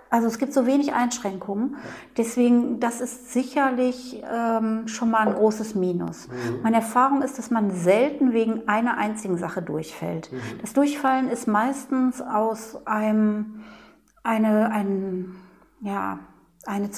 [0.10, 1.76] Also es gibt so wenig Einschränkungen.
[2.16, 6.28] Deswegen, das ist sicherlich ähm, schon mal ein großes Minus.
[6.28, 6.62] Mhm.
[6.64, 10.32] Meine Erfahrung ist, dass man selten wegen einer einzigen Sache durchfällt.
[10.32, 10.38] Mhm.
[10.62, 13.64] Das Durchfallen ist meistens aus einem,
[14.24, 15.36] eine, ein,
[15.82, 16.20] ja,
[16.66, 16.91] eine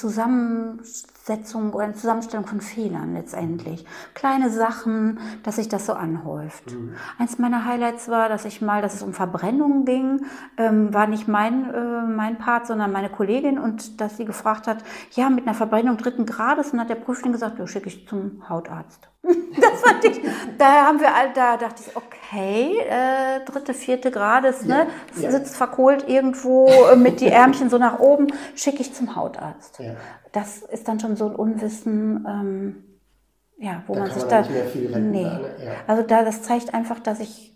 [1.30, 3.84] Zusammensetzung oder eine Zusammenstellung von Fehlern letztendlich.
[4.14, 6.72] Kleine Sachen, dass sich das so anhäuft.
[6.72, 6.94] Mhm.
[7.18, 10.24] Eins meiner Highlights war, dass ich mal, dass es um Verbrennung ging,
[10.56, 14.78] ähm, war nicht mein, äh, mein Part, sondern meine Kollegin und dass sie gefragt hat,
[15.12, 18.48] ja, mit einer Verbrennung dritten Grades und hat der Prüfling gesagt, ja, schicke ich zum
[18.48, 19.08] Hautarzt.
[19.22, 20.20] das fand ich,
[20.56, 24.86] da haben wir all, da dachte ich, okay, äh, dritte, vierte Grades, ne?
[25.16, 25.30] Ja, ja.
[25.30, 29.78] Sitzt verkohlt irgendwo äh, mit die Ärmchen so nach oben, schicke ich zum Hautarzt.
[29.78, 29.92] Ja.
[30.32, 32.76] Das ist dann schon so ein Unwissen, ähm,
[33.58, 34.98] ja, wo da man sich man da.
[34.98, 35.22] Nee.
[35.22, 35.40] Ja.
[35.86, 37.50] Also da, das zeigt einfach, dass ich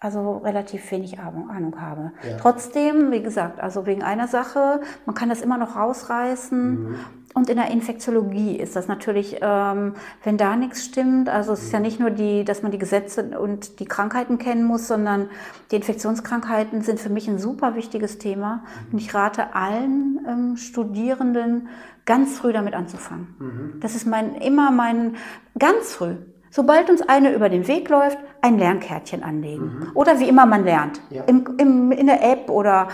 [0.00, 1.18] also relativ wenig
[1.50, 2.12] Ahnung habe.
[2.22, 2.38] Ja.
[2.38, 6.84] Trotzdem, wie gesagt, also wegen einer Sache, man kann das immer noch rausreißen.
[6.84, 6.94] Mhm.
[7.34, 11.72] Und in der Infektiologie ist das natürlich, ähm, wenn da nichts stimmt, also es ist
[11.72, 11.84] ja mhm.
[11.84, 15.28] nicht nur die, dass man die Gesetze und die Krankheiten kennen muss, sondern
[15.70, 18.56] die Infektionskrankheiten sind für mich ein super wichtiges Thema.
[18.56, 18.92] Mhm.
[18.92, 21.68] Und ich rate allen ähm, Studierenden,
[22.04, 23.36] ganz früh damit anzufangen.
[23.38, 23.80] Mhm.
[23.80, 25.14] Das ist mein, immer mein,
[25.56, 26.16] ganz früh.
[26.50, 29.78] Sobald uns eine über den Weg läuft, ein Lernkärtchen anlegen.
[29.78, 29.90] Mhm.
[29.94, 31.00] Oder wie immer man lernt.
[31.10, 31.22] Ja.
[31.24, 32.88] Im, im, in der App oder,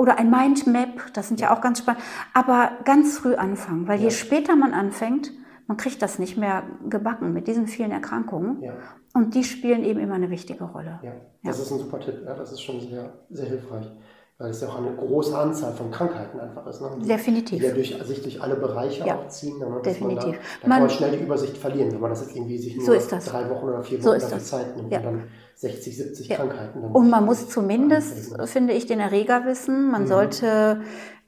[0.00, 1.48] oder ein Mindmap, das sind ja.
[1.48, 2.02] ja auch ganz spannend.
[2.32, 4.04] Aber ganz früh anfangen, weil ja.
[4.04, 5.30] je später man anfängt,
[5.66, 8.62] man kriegt das nicht mehr gebacken mit diesen vielen Erkrankungen.
[8.62, 8.72] Ja.
[9.12, 11.00] Und die spielen eben immer eine wichtige Rolle.
[11.02, 11.12] Ja,
[11.44, 12.22] das ist ein super Tipp.
[12.24, 13.92] Ja, das ist schon sehr, sehr hilfreich
[14.40, 16.80] weil es ja auch eine große Anzahl von Krankheiten einfach ist.
[16.80, 16.90] Ne?
[17.02, 17.58] Die, definitiv.
[17.58, 19.58] Die ja durch, sich durch alle Bereiche ja, aufziehen.
[19.58, 19.66] Ne?
[19.84, 20.24] definitiv.
[20.24, 22.56] Man da, da man, kann man schnell die Übersicht verlieren, wenn man das jetzt irgendwie
[22.56, 25.00] sich nur so drei Wochen oder vier Wochen so Zeit nimmt ja.
[25.00, 25.24] und dann
[25.60, 26.36] 60, 70 ja.
[26.36, 26.80] Krankheiten.
[26.80, 29.90] und man muss zumindest, finde ich, den Erreger wissen.
[29.90, 30.08] Man mhm.
[30.08, 30.80] sollte...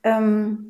[0.03, 0.69] Ähm,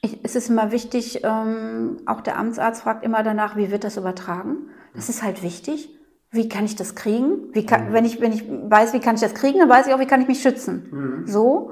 [0.00, 3.96] ich, es ist immer wichtig, ähm, auch der Amtsarzt fragt immer danach, wie wird das
[3.96, 4.68] übertragen.
[4.94, 5.94] Das ist halt wichtig
[6.34, 7.52] wie kann ich das kriegen?
[7.66, 7.92] Kann, mhm.
[7.92, 10.06] wenn, ich, wenn ich weiß, wie kann ich das kriegen, dann weiß ich auch, wie
[10.06, 10.88] kann ich mich schützen.
[10.90, 11.26] Mhm.
[11.26, 11.70] So.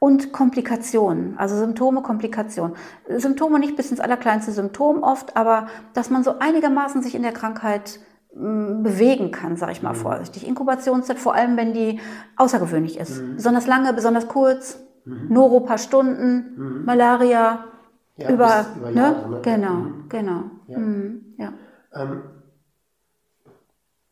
[0.00, 2.74] Und Komplikationen, also Symptome, Komplikationen.
[3.08, 7.32] Symptome nicht bis ins allerkleinste Symptom oft, aber dass man so einigermaßen sich in der
[7.32, 8.00] Krankheit
[8.32, 9.98] bewegen kann, sage ich mal mhm.
[9.98, 10.46] vorsichtig.
[10.46, 11.98] Inkubationszeit, vor allem wenn die
[12.36, 13.20] außergewöhnlich ist.
[13.20, 13.36] Mhm.
[13.36, 15.26] Besonders lange, besonders kurz, mhm.
[15.28, 16.84] Noro paar Stunden, mhm.
[16.84, 17.64] Malaria,
[18.16, 19.00] ja, über, über ne?
[19.00, 19.40] Jahre, ne?
[19.42, 20.08] Genau, mhm.
[20.08, 20.42] genau.
[20.68, 20.78] Ja.
[21.38, 21.52] ja.
[21.94, 22.22] Ähm,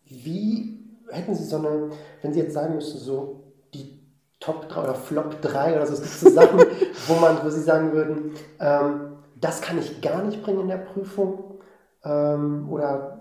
[0.05, 1.91] wie hätten Sie so eine,
[2.23, 4.01] wenn Sie jetzt sagen müssten, so die
[4.41, 6.59] Top 3 oder Flop 3 oder so, es gibt so Sachen,
[7.07, 10.79] wo, man, wo Sie sagen würden, ähm, das kann ich gar nicht bringen in der
[10.79, 11.61] Prüfung
[12.03, 13.18] ähm, oder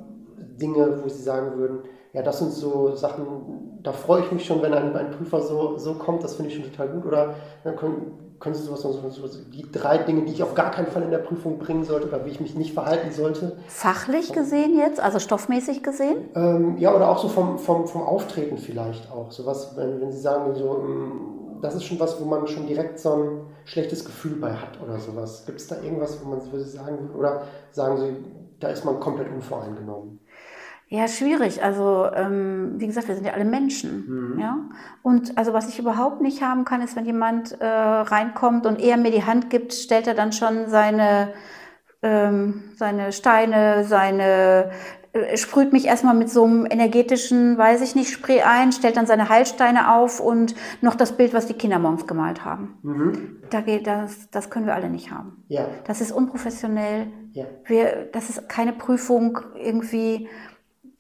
[0.58, 1.80] Dinge, wo Sie sagen würden,
[2.14, 5.78] ja, das sind so Sachen, da freue ich mich schon, wenn ein, ein Prüfer so,
[5.78, 7.06] so kommt, das finde ich schon total gut.
[7.06, 10.72] Oder dann können, können Sie sowas, sowas, sowas, die drei Dinge, die ich auf gar
[10.72, 13.58] keinen Fall in der Prüfung bringen sollte oder wie ich mich nicht verhalten sollte?
[13.68, 16.30] Fachlich gesehen jetzt, also stoffmäßig gesehen?
[16.36, 19.32] Ähm, ja, oder auch so vom, vom, vom Auftreten vielleicht auch.
[19.32, 23.00] Sowas, wenn, wenn Sie sagen, so, mm, das ist schon was, wo man schon direkt
[23.00, 25.46] so ein schlechtes Gefühl bei hat oder sowas.
[25.46, 28.16] Gibt es da irgendwas, wo man wo Sie sagen, oder sagen Sie,
[28.60, 30.20] da ist man komplett unvoreingenommen?
[30.90, 31.62] Ja, schwierig.
[31.62, 34.34] Also ähm, wie gesagt, wir sind ja alle Menschen.
[34.36, 34.40] Mhm.
[34.40, 34.58] Ja?
[35.04, 38.96] Und also was ich überhaupt nicht haben kann, ist, wenn jemand äh, reinkommt und er
[38.96, 41.34] mir die Hand gibt, stellt er dann schon seine,
[42.02, 44.72] ähm, seine Steine, seine
[45.18, 49.06] äh, sprüht mich erstmal mit so einem energetischen, weiß ich nicht, Spray ein, stellt dann
[49.06, 52.78] seine Heilsteine auf und noch das Bild, was die Kinder morgens gemalt haben.
[52.84, 53.38] Mhm.
[53.50, 55.44] Da geht das, das können wir alle nicht haben.
[55.48, 55.68] Ja.
[55.86, 57.08] Das ist unprofessionell.
[57.32, 57.46] Ja.
[57.66, 60.28] Wir, das ist keine Prüfung irgendwie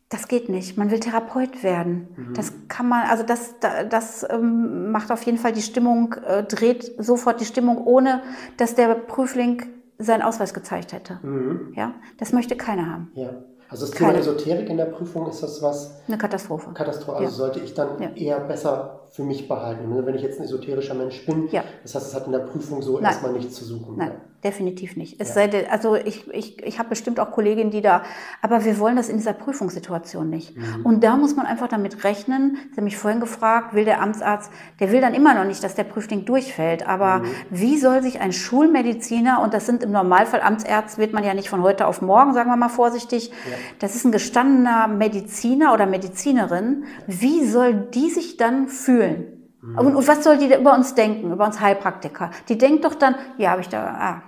[0.09, 0.77] das geht nicht.
[0.77, 2.07] Man will Therapeut werden.
[2.15, 2.33] Mhm.
[2.33, 6.93] Das kann man, also das, das ähm, macht auf jeden Fall die Stimmung, äh, dreht
[6.97, 8.21] sofort die Stimmung, ohne
[8.55, 9.63] dass der Prüfling
[9.97, 11.19] seinen Ausweis gezeigt hätte.
[11.23, 11.73] Mhm.
[11.75, 13.11] Ja, das möchte keiner haben.
[13.15, 13.29] Ja.
[13.69, 15.99] Also das Thema Esoterik in der Prüfung ist das was?
[16.07, 16.71] Eine Katastrophe.
[16.73, 17.17] Katastrophe.
[17.17, 17.31] Also ja.
[17.31, 18.09] sollte ich dann ja.
[18.11, 20.05] eher besser für mich behalten.
[20.05, 21.65] Wenn ich jetzt ein esoterischer Mensch bin, ja.
[21.83, 23.03] das heißt, es hat in der Prüfung so Nein.
[23.03, 23.97] erstmal nichts zu suchen.
[23.97, 25.19] Nein, definitiv nicht.
[25.19, 28.03] Es sei denn, also ich, ich, ich habe bestimmt auch Kolleginnen, die da,
[28.41, 30.55] aber wir wollen das in dieser Prüfungssituation nicht.
[30.55, 30.85] Mhm.
[30.85, 32.57] Und da muss man einfach damit rechnen.
[32.71, 35.73] Sie haben mich vorhin gefragt, will der Amtsarzt, der will dann immer noch nicht, dass
[35.73, 36.87] der Prüfling durchfällt.
[36.87, 37.25] Aber mhm.
[37.49, 41.49] wie soll sich ein Schulmediziner, und das sind im Normalfall Amtsärzte, wird man ja nicht
[41.49, 43.31] von heute auf morgen, sagen wir mal vorsichtig,
[43.79, 49.36] das ist ein gestandener Mediziner oder Medizinerin, wie soll die sich dann fühlen?
[49.67, 49.77] Mhm.
[49.77, 52.31] Und, und, was soll die über uns denken, über uns Heilpraktiker?
[52.49, 54.21] Die denkt doch dann, ja, habe ich da, ah,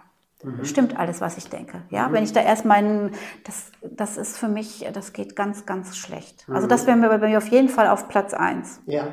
[0.44, 0.64] Mhm.
[0.64, 1.82] Stimmt alles, was ich denke.
[1.90, 2.14] Ja, mhm.
[2.14, 3.12] wenn ich da erst meinen,
[3.44, 6.46] das, das ist für mich, das geht ganz, ganz schlecht.
[6.48, 6.70] Also mhm.
[6.70, 8.80] das wäre bei mir auf jeden Fall auf Platz eins.
[8.86, 9.08] Ja.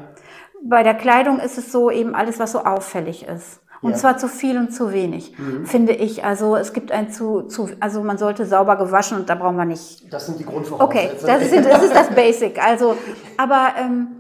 [0.63, 3.61] Bei der Kleidung ist es so eben alles, was so auffällig ist.
[3.83, 3.97] Und ja.
[3.97, 5.67] zwar zu viel und zu wenig, mhm.
[5.67, 6.25] finde ich.
[6.25, 9.65] Also es gibt ein zu, zu, also man sollte sauber gewaschen und da brauchen wir
[9.65, 10.13] nicht.
[10.13, 11.07] Das sind die Grundvoraussetzungen.
[11.07, 12.65] Okay, das ist, das ist das Basic.
[12.65, 12.97] Also,
[13.37, 14.16] aber ähm,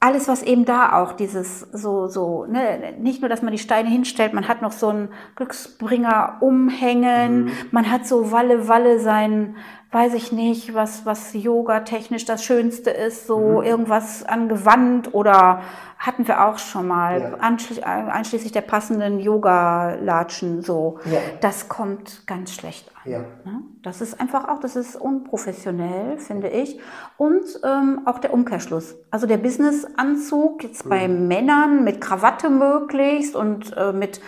[0.00, 3.90] alles, was eben da auch dieses so, so, ne, nicht nur, dass man die Steine
[3.90, 7.52] hinstellt, man hat noch so einen Glücksbringer umhängen, mhm.
[7.70, 9.56] man hat so Walle, Walle sein,
[9.92, 13.66] weiß ich nicht, was, was Yoga technisch das Schönste ist, so mhm.
[13.66, 15.60] irgendwas an Gewand oder
[15.98, 17.34] hatten wir auch schon mal, ja.
[17.34, 20.98] einschließlich, einschließlich der passenden Yoga-Latschen, so.
[21.04, 21.18] Ja.
[21.42, 23.10] Das kommt ganz schlecht an.
[23.10, 23.20] Ja.
[23.44, 23.62] Ne?
[23.82, 26.78] Das ist einfach auch, das ist unprofessionell, finde ich.
[27.16, 28.96] Und ähm, auch der Umkehrschluss.
[29.10, 31.28] Also der Business-Anzug, jetzt bei mhm.
[31.28, 34.20] Männern mit Krawatte möglichst und äh, mit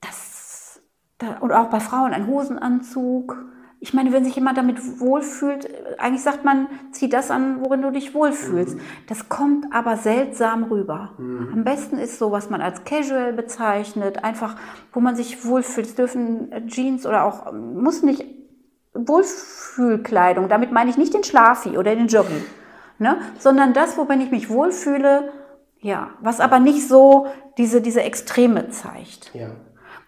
[0.00, 0.80] das,
[1.18, 3.53] da, und auch bei Frauen ein Hosenanzug
[3.84, 5.68] ich meine, wenn sich jemand damit wohlfühlt,
[5.98, 8.76] eigentlich sagt man, zieh das an, worin du dich wohlfühlst.
[8.76, 8.80] Mhm.
[9.08, 11.10] Das kommt aber seltsam rüber.
[11.18, 11.50] Mhm.
[11.52, 14.56] Am besten ist so, was man als casual bezeichnet, einfach,
[14.94, 15.86] wo man sich wohlfühlt.
[15.86, 18.24] Es dürfen Jeans oder auch, muss nicht
[18.94, 22.42] Wohlfühlkleidung, damit meine ich nicht den Schlafi oder den Jogging,
[22.98, 23.18] ne?
[23.38, 25.30] sondern das, wobei ich mich wohlfühle,
[25.80, 27.26] ja, was aber nicht so
[27.58, 29.30] diese, diese Extreme zeigt.
[29.34, 29.48] Ja.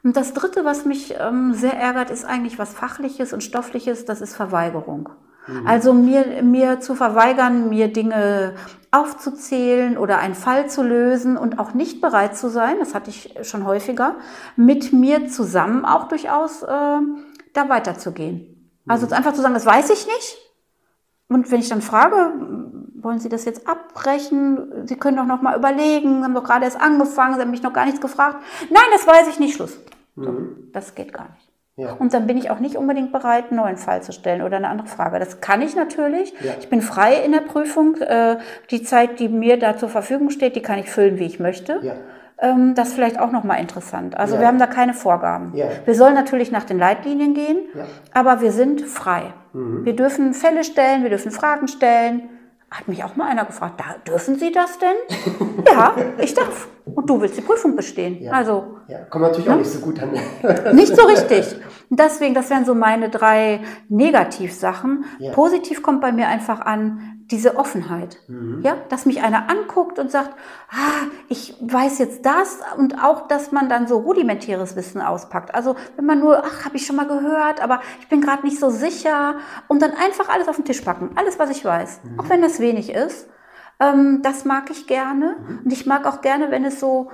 [0.07, 4.21] Und das Dritte, was mich ähm, sehr ärgert, ist eigentlich was Fachliches und Stoffliches, das
[4.21, 5.09] ist Verweigerung.
[5.49, 5.67] Mhm.
[5.67, 8.55] Also mir, mir zu verweigern, mir Dinge
[8.93, 13.35] aufzuzählen oder einen Fall zu lösen und auch nicht bereit zu sein, das hatte ich
[13.43, 14.15] schon häufiger,
[14.55, 18.71] mit mir zusammen auch durchaus äh, da weiterzugehen.
[18.87, 19.13] Also mhm.
[19.13, 20.39] einfach zu sagen, das weiß ich nicht.
[21.27, 22.33] Und wenn ich dann frage,
[22.95, 24.87] wollen Sie das jetzt abbrechen?
[24.87, 27.65] Sie können doch noch mal überlegen, Sie haben doch gerade erst angefangen, Sie haben mich
[27.65, 28.37] noch gar nichts gefragt.
[28.71, 29.77] Nein, das weiß ich nicht, Schluss.
[30.17, 30.71] Mhm.
[30.73, 31.53] Das geht gar nicht.
[31.77, 31.93] Ja.
[31.93, 34.69] Und dann bin ich auch nicht unbedingt bereit, einen neuen Fall zu stellen oder eine
[34.69, 35.19] andere Frage.
[35.19, 36.33] Das kann ich natürlich.
[36.41, 36.55] Ja.
[36.59, 37.97] Ich bin frei in der Prüfung.
[37.97, 38.39] Äh,
[38.71, 41.81] die Zeit, die mir da zur Verfügung steht, die kann ich füllen, wie ich möchte.
[41.83, 41.97] Ja.
[42.39, 44.17] Ähm, das ist vielleicht auch nochmal interessant.
[44.17, 45.53] Also wir haben da keine Vorgaben.
[45.55, 47.59] Wir sollen natürlich nach den Leitlinien gehen,
[48.13, 49.35] aber wir sind frei.
[49.53, 49.85] Mhm.
[49.85, 52.29] Wir dürfen Fälle stellen, wir dürfen Fragen stellen.
[52.71, 55.65] Hat mich auch mal einer gefragt, da, dürfen Sie das denn?
[55.67, 56.69] ja, ich darf.
[56.95, 58.23] Und du willst die Prüfung bestehen.
[58.23, 58.33] Ja.
[58.33, 58.79] Also.
[58.87, 59.55] Ja, kommt natürlich ne?
[59.55, 60.11] auch nicht so gut an.
[60.77, 61.57] nicht so richtig.
[61.91, 65.05] Deswegen, das wären so meine drei Negativsachen.
[65.19, 65.33] Ja.
[65.33, 68.19] Positiv kommt bei mir einfach an, diese Offenheit.
[68.29, 68.61] Mhm.
[68.63, 70.31] Ja, dass mich einer anguckt und sagt,
[70.71, 75.55] ah, ich weiß jetzt das und auch, dass man dann so rudimentäres Wissen auspackt.
[75.55, 78.61] Also wenn man nur, ach, habe ich schon mal gehört, aber ich bin gerade nicht
[78.61, 82.21] so sicher und dann einfach alles auf den Tisch packen, alles, was ich weiß, mhm.
[82.21, 83.29] auch wenn das wenig ist.
[83.81, 85.61] Ähm, das mag ich gerne mhm.
[85.65, 87.11] und ich mag auch gerne, wenn es so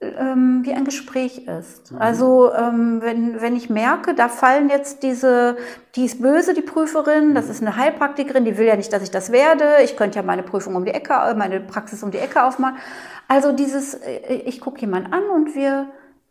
[0.00, 1.92] ähm, wie ein Gespräch ist.
[1.92, 1.98] Mhm.
[1.98, 5.56] Also ähm, wenn, wenn ich merke, da fallen jetzt diese,
[5.94, 9.10] die ist böse, die Prüferin, das ist eine Heilpraktikerin, die will ja nicht, dass ich
[9.10, 12.44] das werde, ich könnte ja meine Prüfung um die Ecke, meine Praxis um die Ecke
[12.44, 12.76] aufmachen.
[13.28, 15.88] Also dieses, äh, ich gucke jemanden an und wir,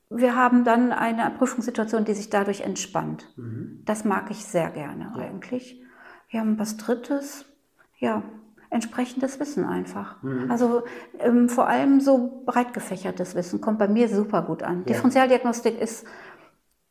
[0.09, 3.27] wir haben dann eine Prüfungssituation, die sich dadurch entspannt.
[3.35, 3.81] Mhm.
[3.85, 5.23] Das mag ich sehr gerne ja.
[5.23, 5.81] eigentlich.
[6.29, 7.45] Wir haben was Drittes.
[7.97, 8.23] Ja,
[8.73, 10.21] entsprechendes Wissen einfach.
[10.23, 10.49] Mhm.
[10.49, 10.83] Also
[11.19, 14.79] ähm, vor allem so breit gefächertes Wissen kommt bei mir super gut an.
[14.79, 14.85] Ja.
[14.85, 16.05] Differentialdiagnostik ist,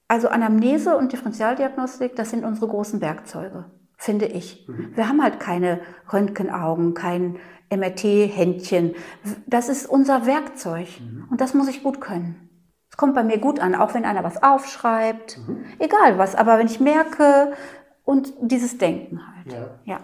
[0.08, 3.66] also Anamnese und Differentialdiagnostik, das sind unsere großen Werkzeuge,
[3.96, 4.66] finde ich.
[4.68, 4.92] Mhm.
[4.94, 5.80] Wir haben halt keine
[6.12, 7.38] Röntgenaugen, kein
[7.70, 8.94] MRT-Händchen.
[9.46, 11.26] Das ist unser Werkzeug mhm.
[11.30, 12.48] und das muss ich gut können.
[12.90, 15.64] Es kommt bei mir gut an, auch wenn einer was aufschreibt, mhm.
[15.78, 17.54] egal was, aber wenn ich merke
[18.04, 19.52] und dieses Denken halt.
[19.52, 19.94] Ja.
[19.94, 20.00] ja.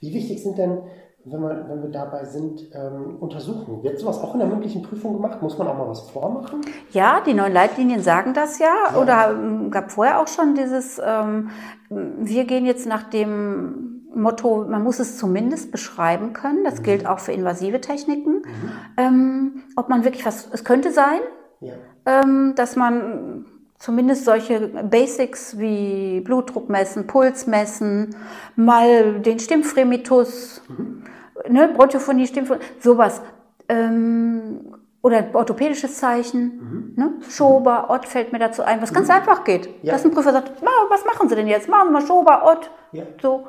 [0.00, 0.82] Wie wichtig sind denn
[1.24, 3.82] wenn wir, wenn wir dabei sind, ähm, untersuchen.
[3.82, 5.40] Wird sowas auch in der mündlichen Prüfung gemacht?
[5.40, 6.62] Muss man auch mal was vormachen?
[6.90, 8.74] Ja, die neuen Leitlinien sagen das ja.
[8.92, 9.00] ja.
[9.00, 11.50] Oder ähm, gab vorher auch schon dieses, ähm,
[11.88, 16.64] wir gehen jetzt nach dem Motto, man muss es zumindest beschreiben können.
[16.64, 16.82] Das mhm.
[16.82, 18.38] gilt auch für invasive Techniken.
[18.38, 18.72] Mhm.
[18.96, 21.20] Ähm, ob man wirklich was, es könnte sein,
[21.60, 21.74] ja.
[22.04, 23.46] ähm, dass man
[23.82, 28.14] zumindest solche Basics wie Blutdruck messen, Puls messen,
[28.54, 31.02] mal den Stimmfremitus, mhm.
[31.48, 33.20] ne, Bronchophonie, Stimmfremitus, sowas.
[33.68, 36.92] Ähm, oder orthopädisches Zeichen, mhm.
[36.94, 37.12] ne?
[37.28, 39.14] Schober, Ott fällt mir dazu ein, was ganz mhm.
[39.14, 39.68] einfach geht.
[39.82, 39.94] Ja.
[39.94, 40.52] Dass ein Prüfer sagt,
[40.88, 41.68] was machen Sie denn jetzt?
[41.68, 42.70] Machen Sie mal Schober, Ott.
[42.92, 43.02] Ja.
[43.20, 43.48] So.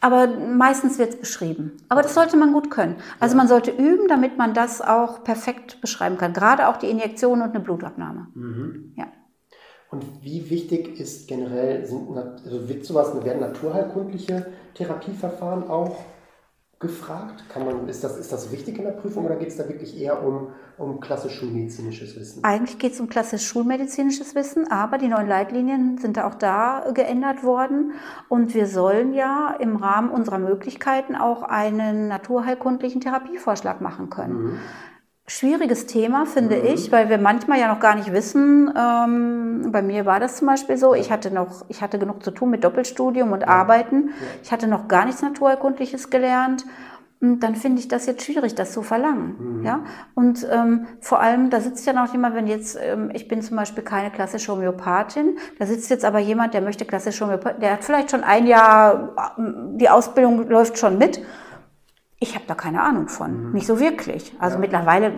[0.00, 1.72] Aber meistens wird es beschrieben.
[1.90, 2.96] Aber das sollte man gut können.
[3.20, 3.36] Also ja.
[3.36, 6.32] man sollte üben, damit man das auch perfekt beschreiben kann.
[6.32, 8.28] Gerade auch die Injektion und eine Blutabnahme.
[8.34, 8.92] Mhm.
[8.96, 9.08] Ja.
[9.90, 15.96] Und wie wichtig ist generell, sind, also wird sowas, werden naturheilkundliche Therapieverfahren auch
[16.78, 17.44] gefragt?
[17.48, 19.98] Kann man, ist, das, ist das wichtig in der Prüfung oder geht es da wirklich
[19.98, 22.44] eher um, um klassisch schulmedizinisches Wissen?
[22.44, 27.44] Eigentlich geht es um klassisch schulmedizinisches Wissen, aber die neuen Leitlinien sind auch da geändert
[27.44, 27.92] worden.
[28.28, 34.42] Und wir sollen ja im Rahmen unserer Möglichkeiten auch einen naturheilkundlichen Therapievorschlag machen können.
[34.42, 34.58] Mhm.
[35.28, 36.66] Schwieriges Thema, finde mhm.
[36.66, 40.46] ich, weil wir manchmal ja noch gar nicht wissen, ähm, bei mir war das zum
[40.46, 43.48] Beispiel so, ich hatte noch, ich hatte genug zu tun mit Doppelstudium und ja.
[43.48, 44.26] Arbeiten, ja.
[44.42, 46.64] ich hatte noch gar nichts Naturerkundliches gelernt
[47.20, 49.58] und dann finde ich das jetzt schwierig, das zu verlangen.
[49.58, 49.64] Mhm.
[49.64, 49.80] Ja?
[50.14, 53.56] Und ähm, vor allem, da sitzt ja noch jemand, wenn jetzt, ähm, ich bin zum
[53.56, 57.84] Beispiel keine klassische Homöopathin, da sitzt jetzt aber jemand, der möchte klassische Homöopathin, der hat
[57.84, 61.20] vielleicht schon ein Jahr, die Ausbildung läuft schon mit
[62.18, 63.52] ich habe da keine Ahnung von, mhm.
[63.52, 64.34] nicht so wirklich.
[64.38, 64.60] Also ja.
[64.60, 65.12] mittlerweile,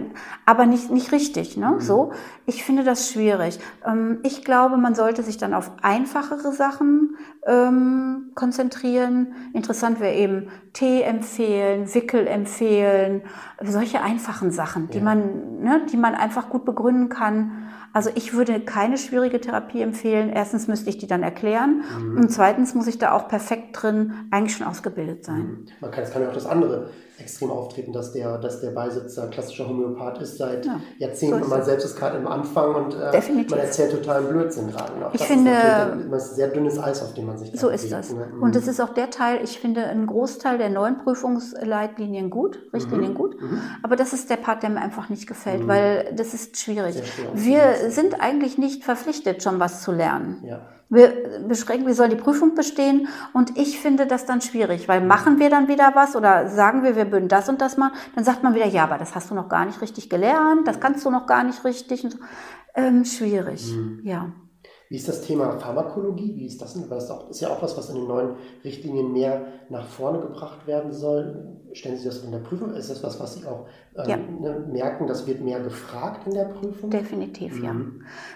[0.45, 1.57] aber nicht nicht richtig.
[1.57, 1.75] Ne?
[1.77, 1.81] Mhm.
[1.81, 2.13] So,
[2.45, 3.61] ich finde das schwierig.
[3.87, 7.17] Ähm, ich glaube, man sollte sich dann auf einfachere Sachen
[7.49, 9.35] ähm, konzentrieren.
[9.55, 13.23] Interessant wäre eben Tee empfehlen, Wickel empfehlen,
[13.63, 15.05] solche einfachen Sachen, die ja.
[15.05, 17.69] man, ne, die man einfach gut begründen kann.
[17.95, 20.29] Also ich würde keine schwierige Therapie empfehlen.
[20.29, 22.19] Erstens müsste ich die dann erklären mhm.
[22.19, 25.41] und zweitens muss ich da auch perfekt drin eigentlich schon ausgebildet sein.
[25.41, 25.67] Mhm.
[25.81, 26.91] Man kann, es kann ja auch das andere
[27.21, 31.65] extrem auftreten, dass der, dass der Beisitzer klassischer Homöopath ist seit ja, Jahrzehnten so man
[31.65, 34.93] selbst ist gerade im Anfang und äh, man erzählt totalen Blödsinn gerade.
[35.13, 38.13] Ich finde, ist ein sehr dünnes Eis, auf dem man sich So ist das.
[38.13, 38.33] Ne?
[38.41, 43.13] Und das ist auch der Teil, ich finde einen Großteil der neuen Prüfungsleitlinien gut, Richtlinien
[43.13, 43.17] mhm.
[43.17, 43.61] gut, mhm.
[43.83, 45.69] aber das ist der Part, der mir einfach nicht gefällt, mhm.
[45.69, 47.03] weil das ist schwierig.
[47.35, 50.43] Wir sind eigentlich nicht verpflichtet, schon was zu lernen.
[50.45, 50.61] Ja.
[50.91, 55.51] Beschränken, wir sollen die Prüfung bestehen und ich finde das dann schwierig, weil machen wir
[55.51, 58.55] dann wieder was oder sagen wir, wir würden das und das machen, dann sagt man
[58.55, 61.27] wieder, ja, aber das hast du noch gar nicht richtig gelernt, das kannst du noch
[61.27, 62.07] gar nicht richtig.
[62.75, 64.01] Ähm, schwierig, mhm.
[64.05, 64.33] ja.
[64.89, 66.35] Wie ist das Thema Pharmakologie?
[66.37, 66.89] Wie ist das denn?
[66.89, 70.93] Das ist ja auch was, was in den neuen Richtlinien mehr nach vorne gebracht werden
[70.93, 71.61] soll.
[71.73, 72.75] Stellen Sie das in der Prüfung?
[72.75, 73.67] Ist das was, was Sie auch
[73.97, 74.17] ähm, ja.
[74.17, 76.91] ne, merken, das wird mehr gefragt in der Prüfung?
[76.91, 77.65] Definitiv, mhm.
[77.65, 77.75] ja.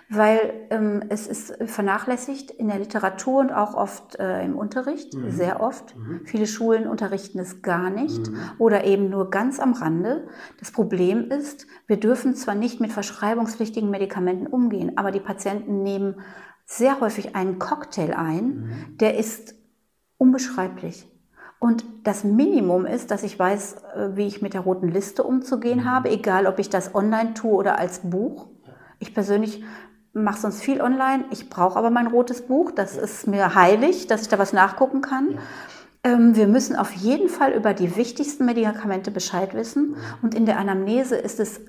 [0.09, 5.31] Weil ähm, es ist vernachlässigt in der Literatur und auch oft äh, im Unterricht, mhm.
[5.31, 5.97] sehr oft.
[5.97, 6.23] Mhm.
[6.25, 8.39] Viele Schulen unterrichten es gar nicht mhm.
[8.59, 10.29] oder eben nur ganz am Rande.
[10.59, 16.17] Das Problem ist, wir dürfen zwar nicht mit verschreibungspflichtigen Medikamenten umgehen, aber die Patienten nehmen
[16.65, 18.97] sehr häufig einen Cocktail ein, mhm.
[18.99, 19.55] der ist
[20.19, 21.12] unbeschreiblich.
[21.63, 25.83] Und das Minimum ist, dass ich weiß, äh, wie ich mit der roten Liste umzugehen
[25.83, 25.85] mhm.
[25.85, 28.49] habe, egal ob ich das online tue oder als Buch.
[28.99, 29.63] Ich persönlich
[30.13, 31.25] mache sonst viel online.
[31.31, 32.73] Ich brauche aber mein rotes Buch.
[32.73, 35.39] Das ist mir heilig, dass ich da was nachgucken kann.
[36.03, 39.91] Ähm, wir müssen auf jeden Fall über die wichtigsten Medikamente Bescheid wissen.
[39.91, 39.97] Mhm.
[40.21, 41.61] Und in der Anamnese ist es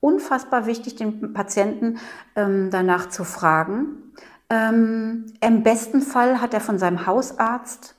[0.00, 1.98] unfassbar wichtig, den Patienten
[2.34, 4.12] ähm, danach zu fragen.
[4.50, 7.95] Ähm, Im besten Fall hat er von seinem Hausarzt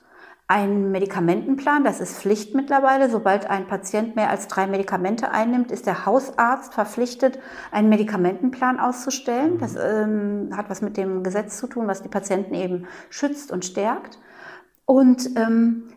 [0.50, 3.10] ein Medikamentenplan, das ist Pflicht mittlerweile.
[3.10, 7.38] Sobald ein Patient mehr als drei Medikamente einnimmt, ist der Hausarzt verpflichtet,
[7.70, 9.58] einen Medikamentenplan auszustellen.
[9.58, 13.66] Das ähm, hat was mit dem Gesetz zu tun, was die Patienten eben schützt und
[13.66, 14.18] stärkt.
[14.86, 15.88] Und ähm,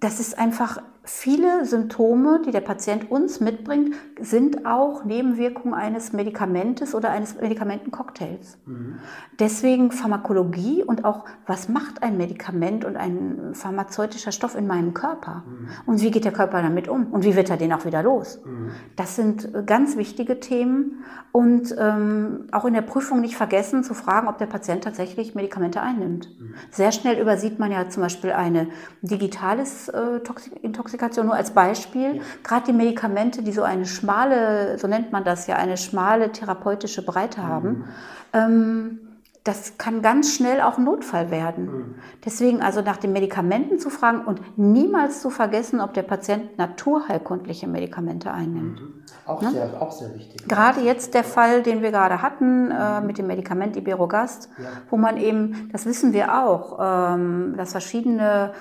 [0.00, 6.94] das ist einfach viele Symptome, die der Patient uns mitbringt, sind auch Nebenwirkungen eines Medikamentes
[6.94, 8.58] oder eines Medikamentencocktails.
[8.66, 8.96] Mhm.
[9.38, 15.44] Deswegen Pharmakologie und auch, was macht ein Medikament und ein pharmazeutischer Stoff in meinem Körper?
[15.46, 15.68] Mhm.
[15.86, 17.06] Und wie geht der Körper damit um?
[17.06, 18.40] Und wie wird er den auch wieder los?
[18.44, 18.70] Mhm.
[18.96, 24.28] Das sind ganz wichtige Themen und ähm, auch in der Prüfung nicht vergessen zu fragen,
[24.28, 26.28] ob der Patient tatsächlich Medikamente einnimmt.
[26.40, 26.54] Mhm.
[26.70, 28.68] Sehr schnell übersieht man ja zum Beispiel eine
[29.02, 30.20] digitales äh,
[30.62, 32.16] Intoxikation nur als Beispiel.
[32.16, 32.22] Ja.
[32.42, 37.04] Gerade die Medikamente, die so eine schmale, so nennt man das ja, eine schmale therapeutische
[37.04, 37.84] Breite haben, mhm.
[38.32, 39.00] ähm,
[39.42, 41.64] das kann ganz schnell auch ein Notfall werden.
[41.64, 41.94] Mhm.
[42.24, 47.66] Deswegen also nach den Medikamenten zu fragen und niemals zu vergessen, ob der Patient naturheilkundliche
[47.66, 48.82] Medikamente einnimmt.
[48.82, 48.94] Mhm.
[49.24, 49.50] Auch, ne?
[49.50, 50.46] sehr, auch sehr wichtig.
[50.46, 54.64] Gerade jetzt der Fall, den wir gerade hatten äh, mit dem Medikament Iberogast, ja.
[54.90, 58.52] wo man eben, das wissen wir auch, ähm, dass verschiedene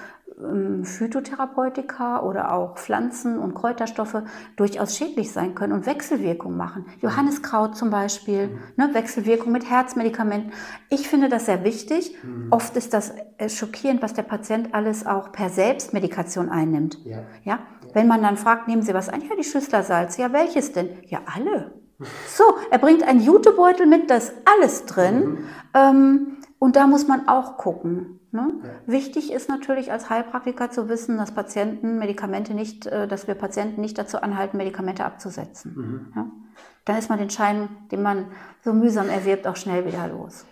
[0.84, 4.24] Phytotherapeutika oder auch Pflanzen- und Kräuterstoffe
[4.56, 6.86] durchaus schädlich sein können und Wechselwirkung machen.
[7.02, 8.60] Johanniskraut zum Beispiel, mhm.
[8.78, 10.54] ne, Wechselwirkung mit Herzmedikamenten.
[10.90, 12.16] Ich finde das sehr wichtig.
[12.24, 12.48] Mhm.
[12.52, 17.00] Oft ist das äh, schockierend, was der Patient alles auch per Selbstmedikation einnimmt.
[17.04, 17.24] Ja.
[17.44, 17.60] ja?
[17.94, 19.22] Wenn man dann fragt, nehmen Sie was ein?
[19.22, 20.16] Ja, die Schüsslersalz.
[20.16, 20.90] Ja, welches denn?
[21.08, 21.74] Ja, alle.
[22.30, 25.20] So, er bringt einen Jutebeutel mit, da ist alles drin.
[25.20, 25.38] Mhm.
[25.74, 28.18] Ähm, und da muss man auch gucken.
[28.32, 28.54] Ne?
[28.64, 28.70] Ja.
[28.86, 33.82] Wichtig ist natürlich als Heilpraktiker zu wissen, dass Patienten Medikamente nicht, äh, dass wir Patienten
[33.82, 35.74] nicht dazu anhalten, Medikamente abzusetzen.
[35.76, 36.14] Mhm.
[36.16, 36.32] Ja?
[36.86, 38.28] Dann ist man den Schein, den man
[38.64, 40.46] so mühsam erwirbt, auch schnell wieder los.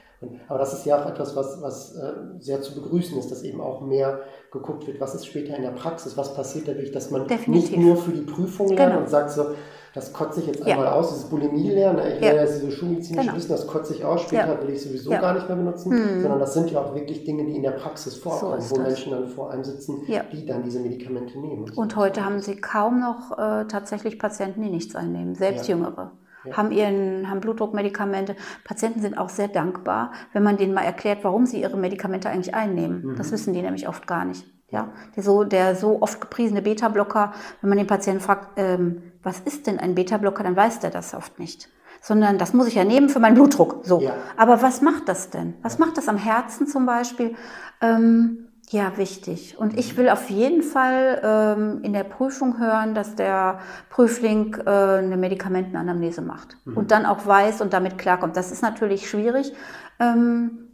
[0.48, 3.62] Aber das ist ja auch etwas, was, was äh, sehr zu begrüßen ist, dass eben
[3.62, 4.22] auch mehr
[4.52, 7.72] geguckt wird, was ist später in der Praxis, was passiert dadurch, dass man Definitiv.
[7.72, 9.02] nicht nur für die Prüfung lernt genau.
[9.02, 9.52] und sagt so,
[9.94, 10.92] das kotze ich jetzt einmal ja.
[10.92, 12.02] aus, dieses Bulimie lernen.
[12.08, 12.32] Ich ja.
[12.32, 13.38] will ja diese schulmedizinische genau.
[13.38, 14.62] Wissen, das kotze ich aus, später ja.
[14.62, 16.22] will ich sowieso gar nicht mehr benutzen, hm.
[16.22, 18.88] sondern das sind ja auch wirklich Dinge, die in der Praxis vorkommen, so wo das.
[18.88, 21.64] Menschen dann vor einem sitzen, die dann diese Medikamente nehmen.
[21.64, 26.12] Und, und heute haben Sie kaum noch äh, tatsächlich Patienten, die nichts einnehmen, selbst Jüngere.
[26.54, 28.38] Haben, ihren, haben Blutdruckmedikamente.
[28.64, 32.56] Patienten sind auch sehr dankbar, wenn man denen mal erklärt, warum sie ihre Medikamente eigentlich
[32.56, 33.04] einnehmen.
[33.04, 33.16] Mhm.
[33.18, 34.46] Das wissen die nämlich oft gar nicht.
[34.70, 39.40] Ja, der so, der so oft gepriesene Beta-Blocker, wenn man den Patienten fragt, ähm, was
[39.40, 41.70] ist denn ein Beta-Blocker, dann weiß der das oft nicht.
[42.02, 43.82] Sondern das muss ich ja nehmen für meinen Blutdruck.
[43.84, 44.02] So.
[44.02, 44.14] Ja.
[44.36, 45.56] Aber was macht das denn?
[45.62, 47.36] Was macht das am Herzen zum Beispiel?
[47.82, 49.58] Ähm, ja, wichtig.
[49.58, 53.60] Und ich will auf jeden Fall ähm, in der Prüfung hören, dass der
[53.90, 56.76] Prüfling äh, eine Medikamentenanamnese macht mhm.
[56.76, 58.36] und dann auch weiß und damit klarkommt.
[58.36, 59.54] Das ist natürlich schwierig.
[60.00, 60.67] Ähm,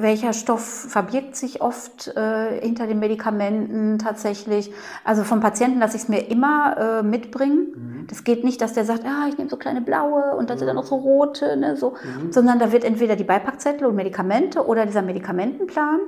[0.00, 4.72] welcher Stoff verbirgt sich oft äh, hinter den Medikamenten tatsächlich?
[5.04, 7.66] Also vom Patienten lasse ich es mir immer äh, mitbringen.
[7.74, 8.06] Mhm.
[8.06, 10.58] Das geht nicht, dass der sagt, ah, ich nehme so kleine blaue und dann mhm.
[10.60, 12.32] sind da noch so rote, ne, so, mhm.
[12.32, 16.00] sondern da wird entweder die Beipackzettel und Medikamente oder dieser Medikamentenplan.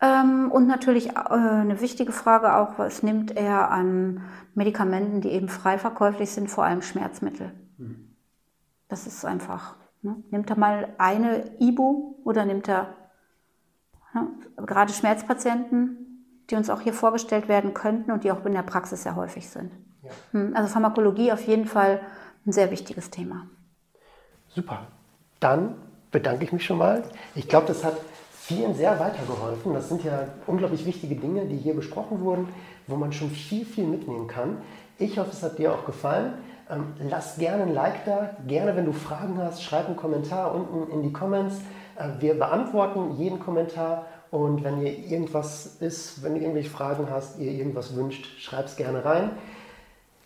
[0.00, 4.22] Ähm, und natürlich äh, eine wichtige Frage auch, was nimmt er an
[4.54, 7.52] Medikamenten, die eben frei verkäuflich sind, vor allem Schmerzmittel?
[7.78, 8.16] Mhm.
[8.88, 10.16] Das ist einfach Ne?
[10.30, 12.94] Nimmt er mal eine Ibu oder nimmt er
[14.56, 16.02] gerade Schmerzpatienten,
[16.50, 19.48] die uns auch hier vorgestellt werden könnten und die auch in der Praxis sehr häufig
[19.48, 19.72] sind.
[20.02, 20.10] Ja.
[20.32, 22.00] Hm, also Pharmakologie auf jeden Fall
[22.46, 23.46] ein sehr wichtiges Thema.
[24.48, 24.86] Super.
[25.40, 25.76] Dann
[26.10, 27.02] bedanke ich mich schon mal.
[27.34, 27.96] Ich glaube, das hat
[28.32, 29.72] vielen sehr weitergeholfen.
[29.72, 32.48] Das sind ja unglaublich wichtige Dinge, die hier besprochen wurden,
[32.86, 34.58] wo man schon viel, viel mitnehmen kann.
[34.98, 36.34] Ich hoffe, es hat dir auch gefallen.
[36.70, 38.36] Ähm, lass gerne ein Like da.
[38.46, 41.54] Gerne, wenn du Fragen hast, schreib einen Kommentar unten in die Comments.
[41.96, 44.06] Äh, wir beantworten jeden Kommentar.
[44.30, 48.76] Und wenn ihr irgendwas ist, wenn du irgendwelche Fragen hast, ihr irgendwas wünscht, schreib es
[48.76, 49.30] gerne rein.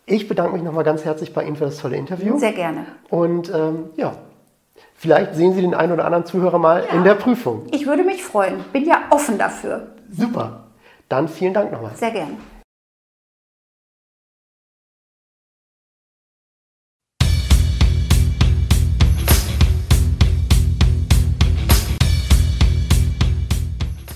[0.07, 2.39] Ich bedanke mich nochmal ganz herzlich bei Ihnen für das tolle Interview.
[2.39, 2.87] Sehr gerne.
[3.11, 4.13] Und ähm, ja,
[4.95, 6.95] vielleicht sehen Sie den einen oder anderen Zuhörer mal ja.
[6.95, 7.67] in der Prüfung.
[7.73, 8.65] Ich würde mich freuen.
[8.73, 9.89] Bin ja offen dafür.
[10.09, 10.67] Super.
[11.09, 11.91] Dann vielen Dank nochmal.
[11.97, 12.37] Sehr gerne.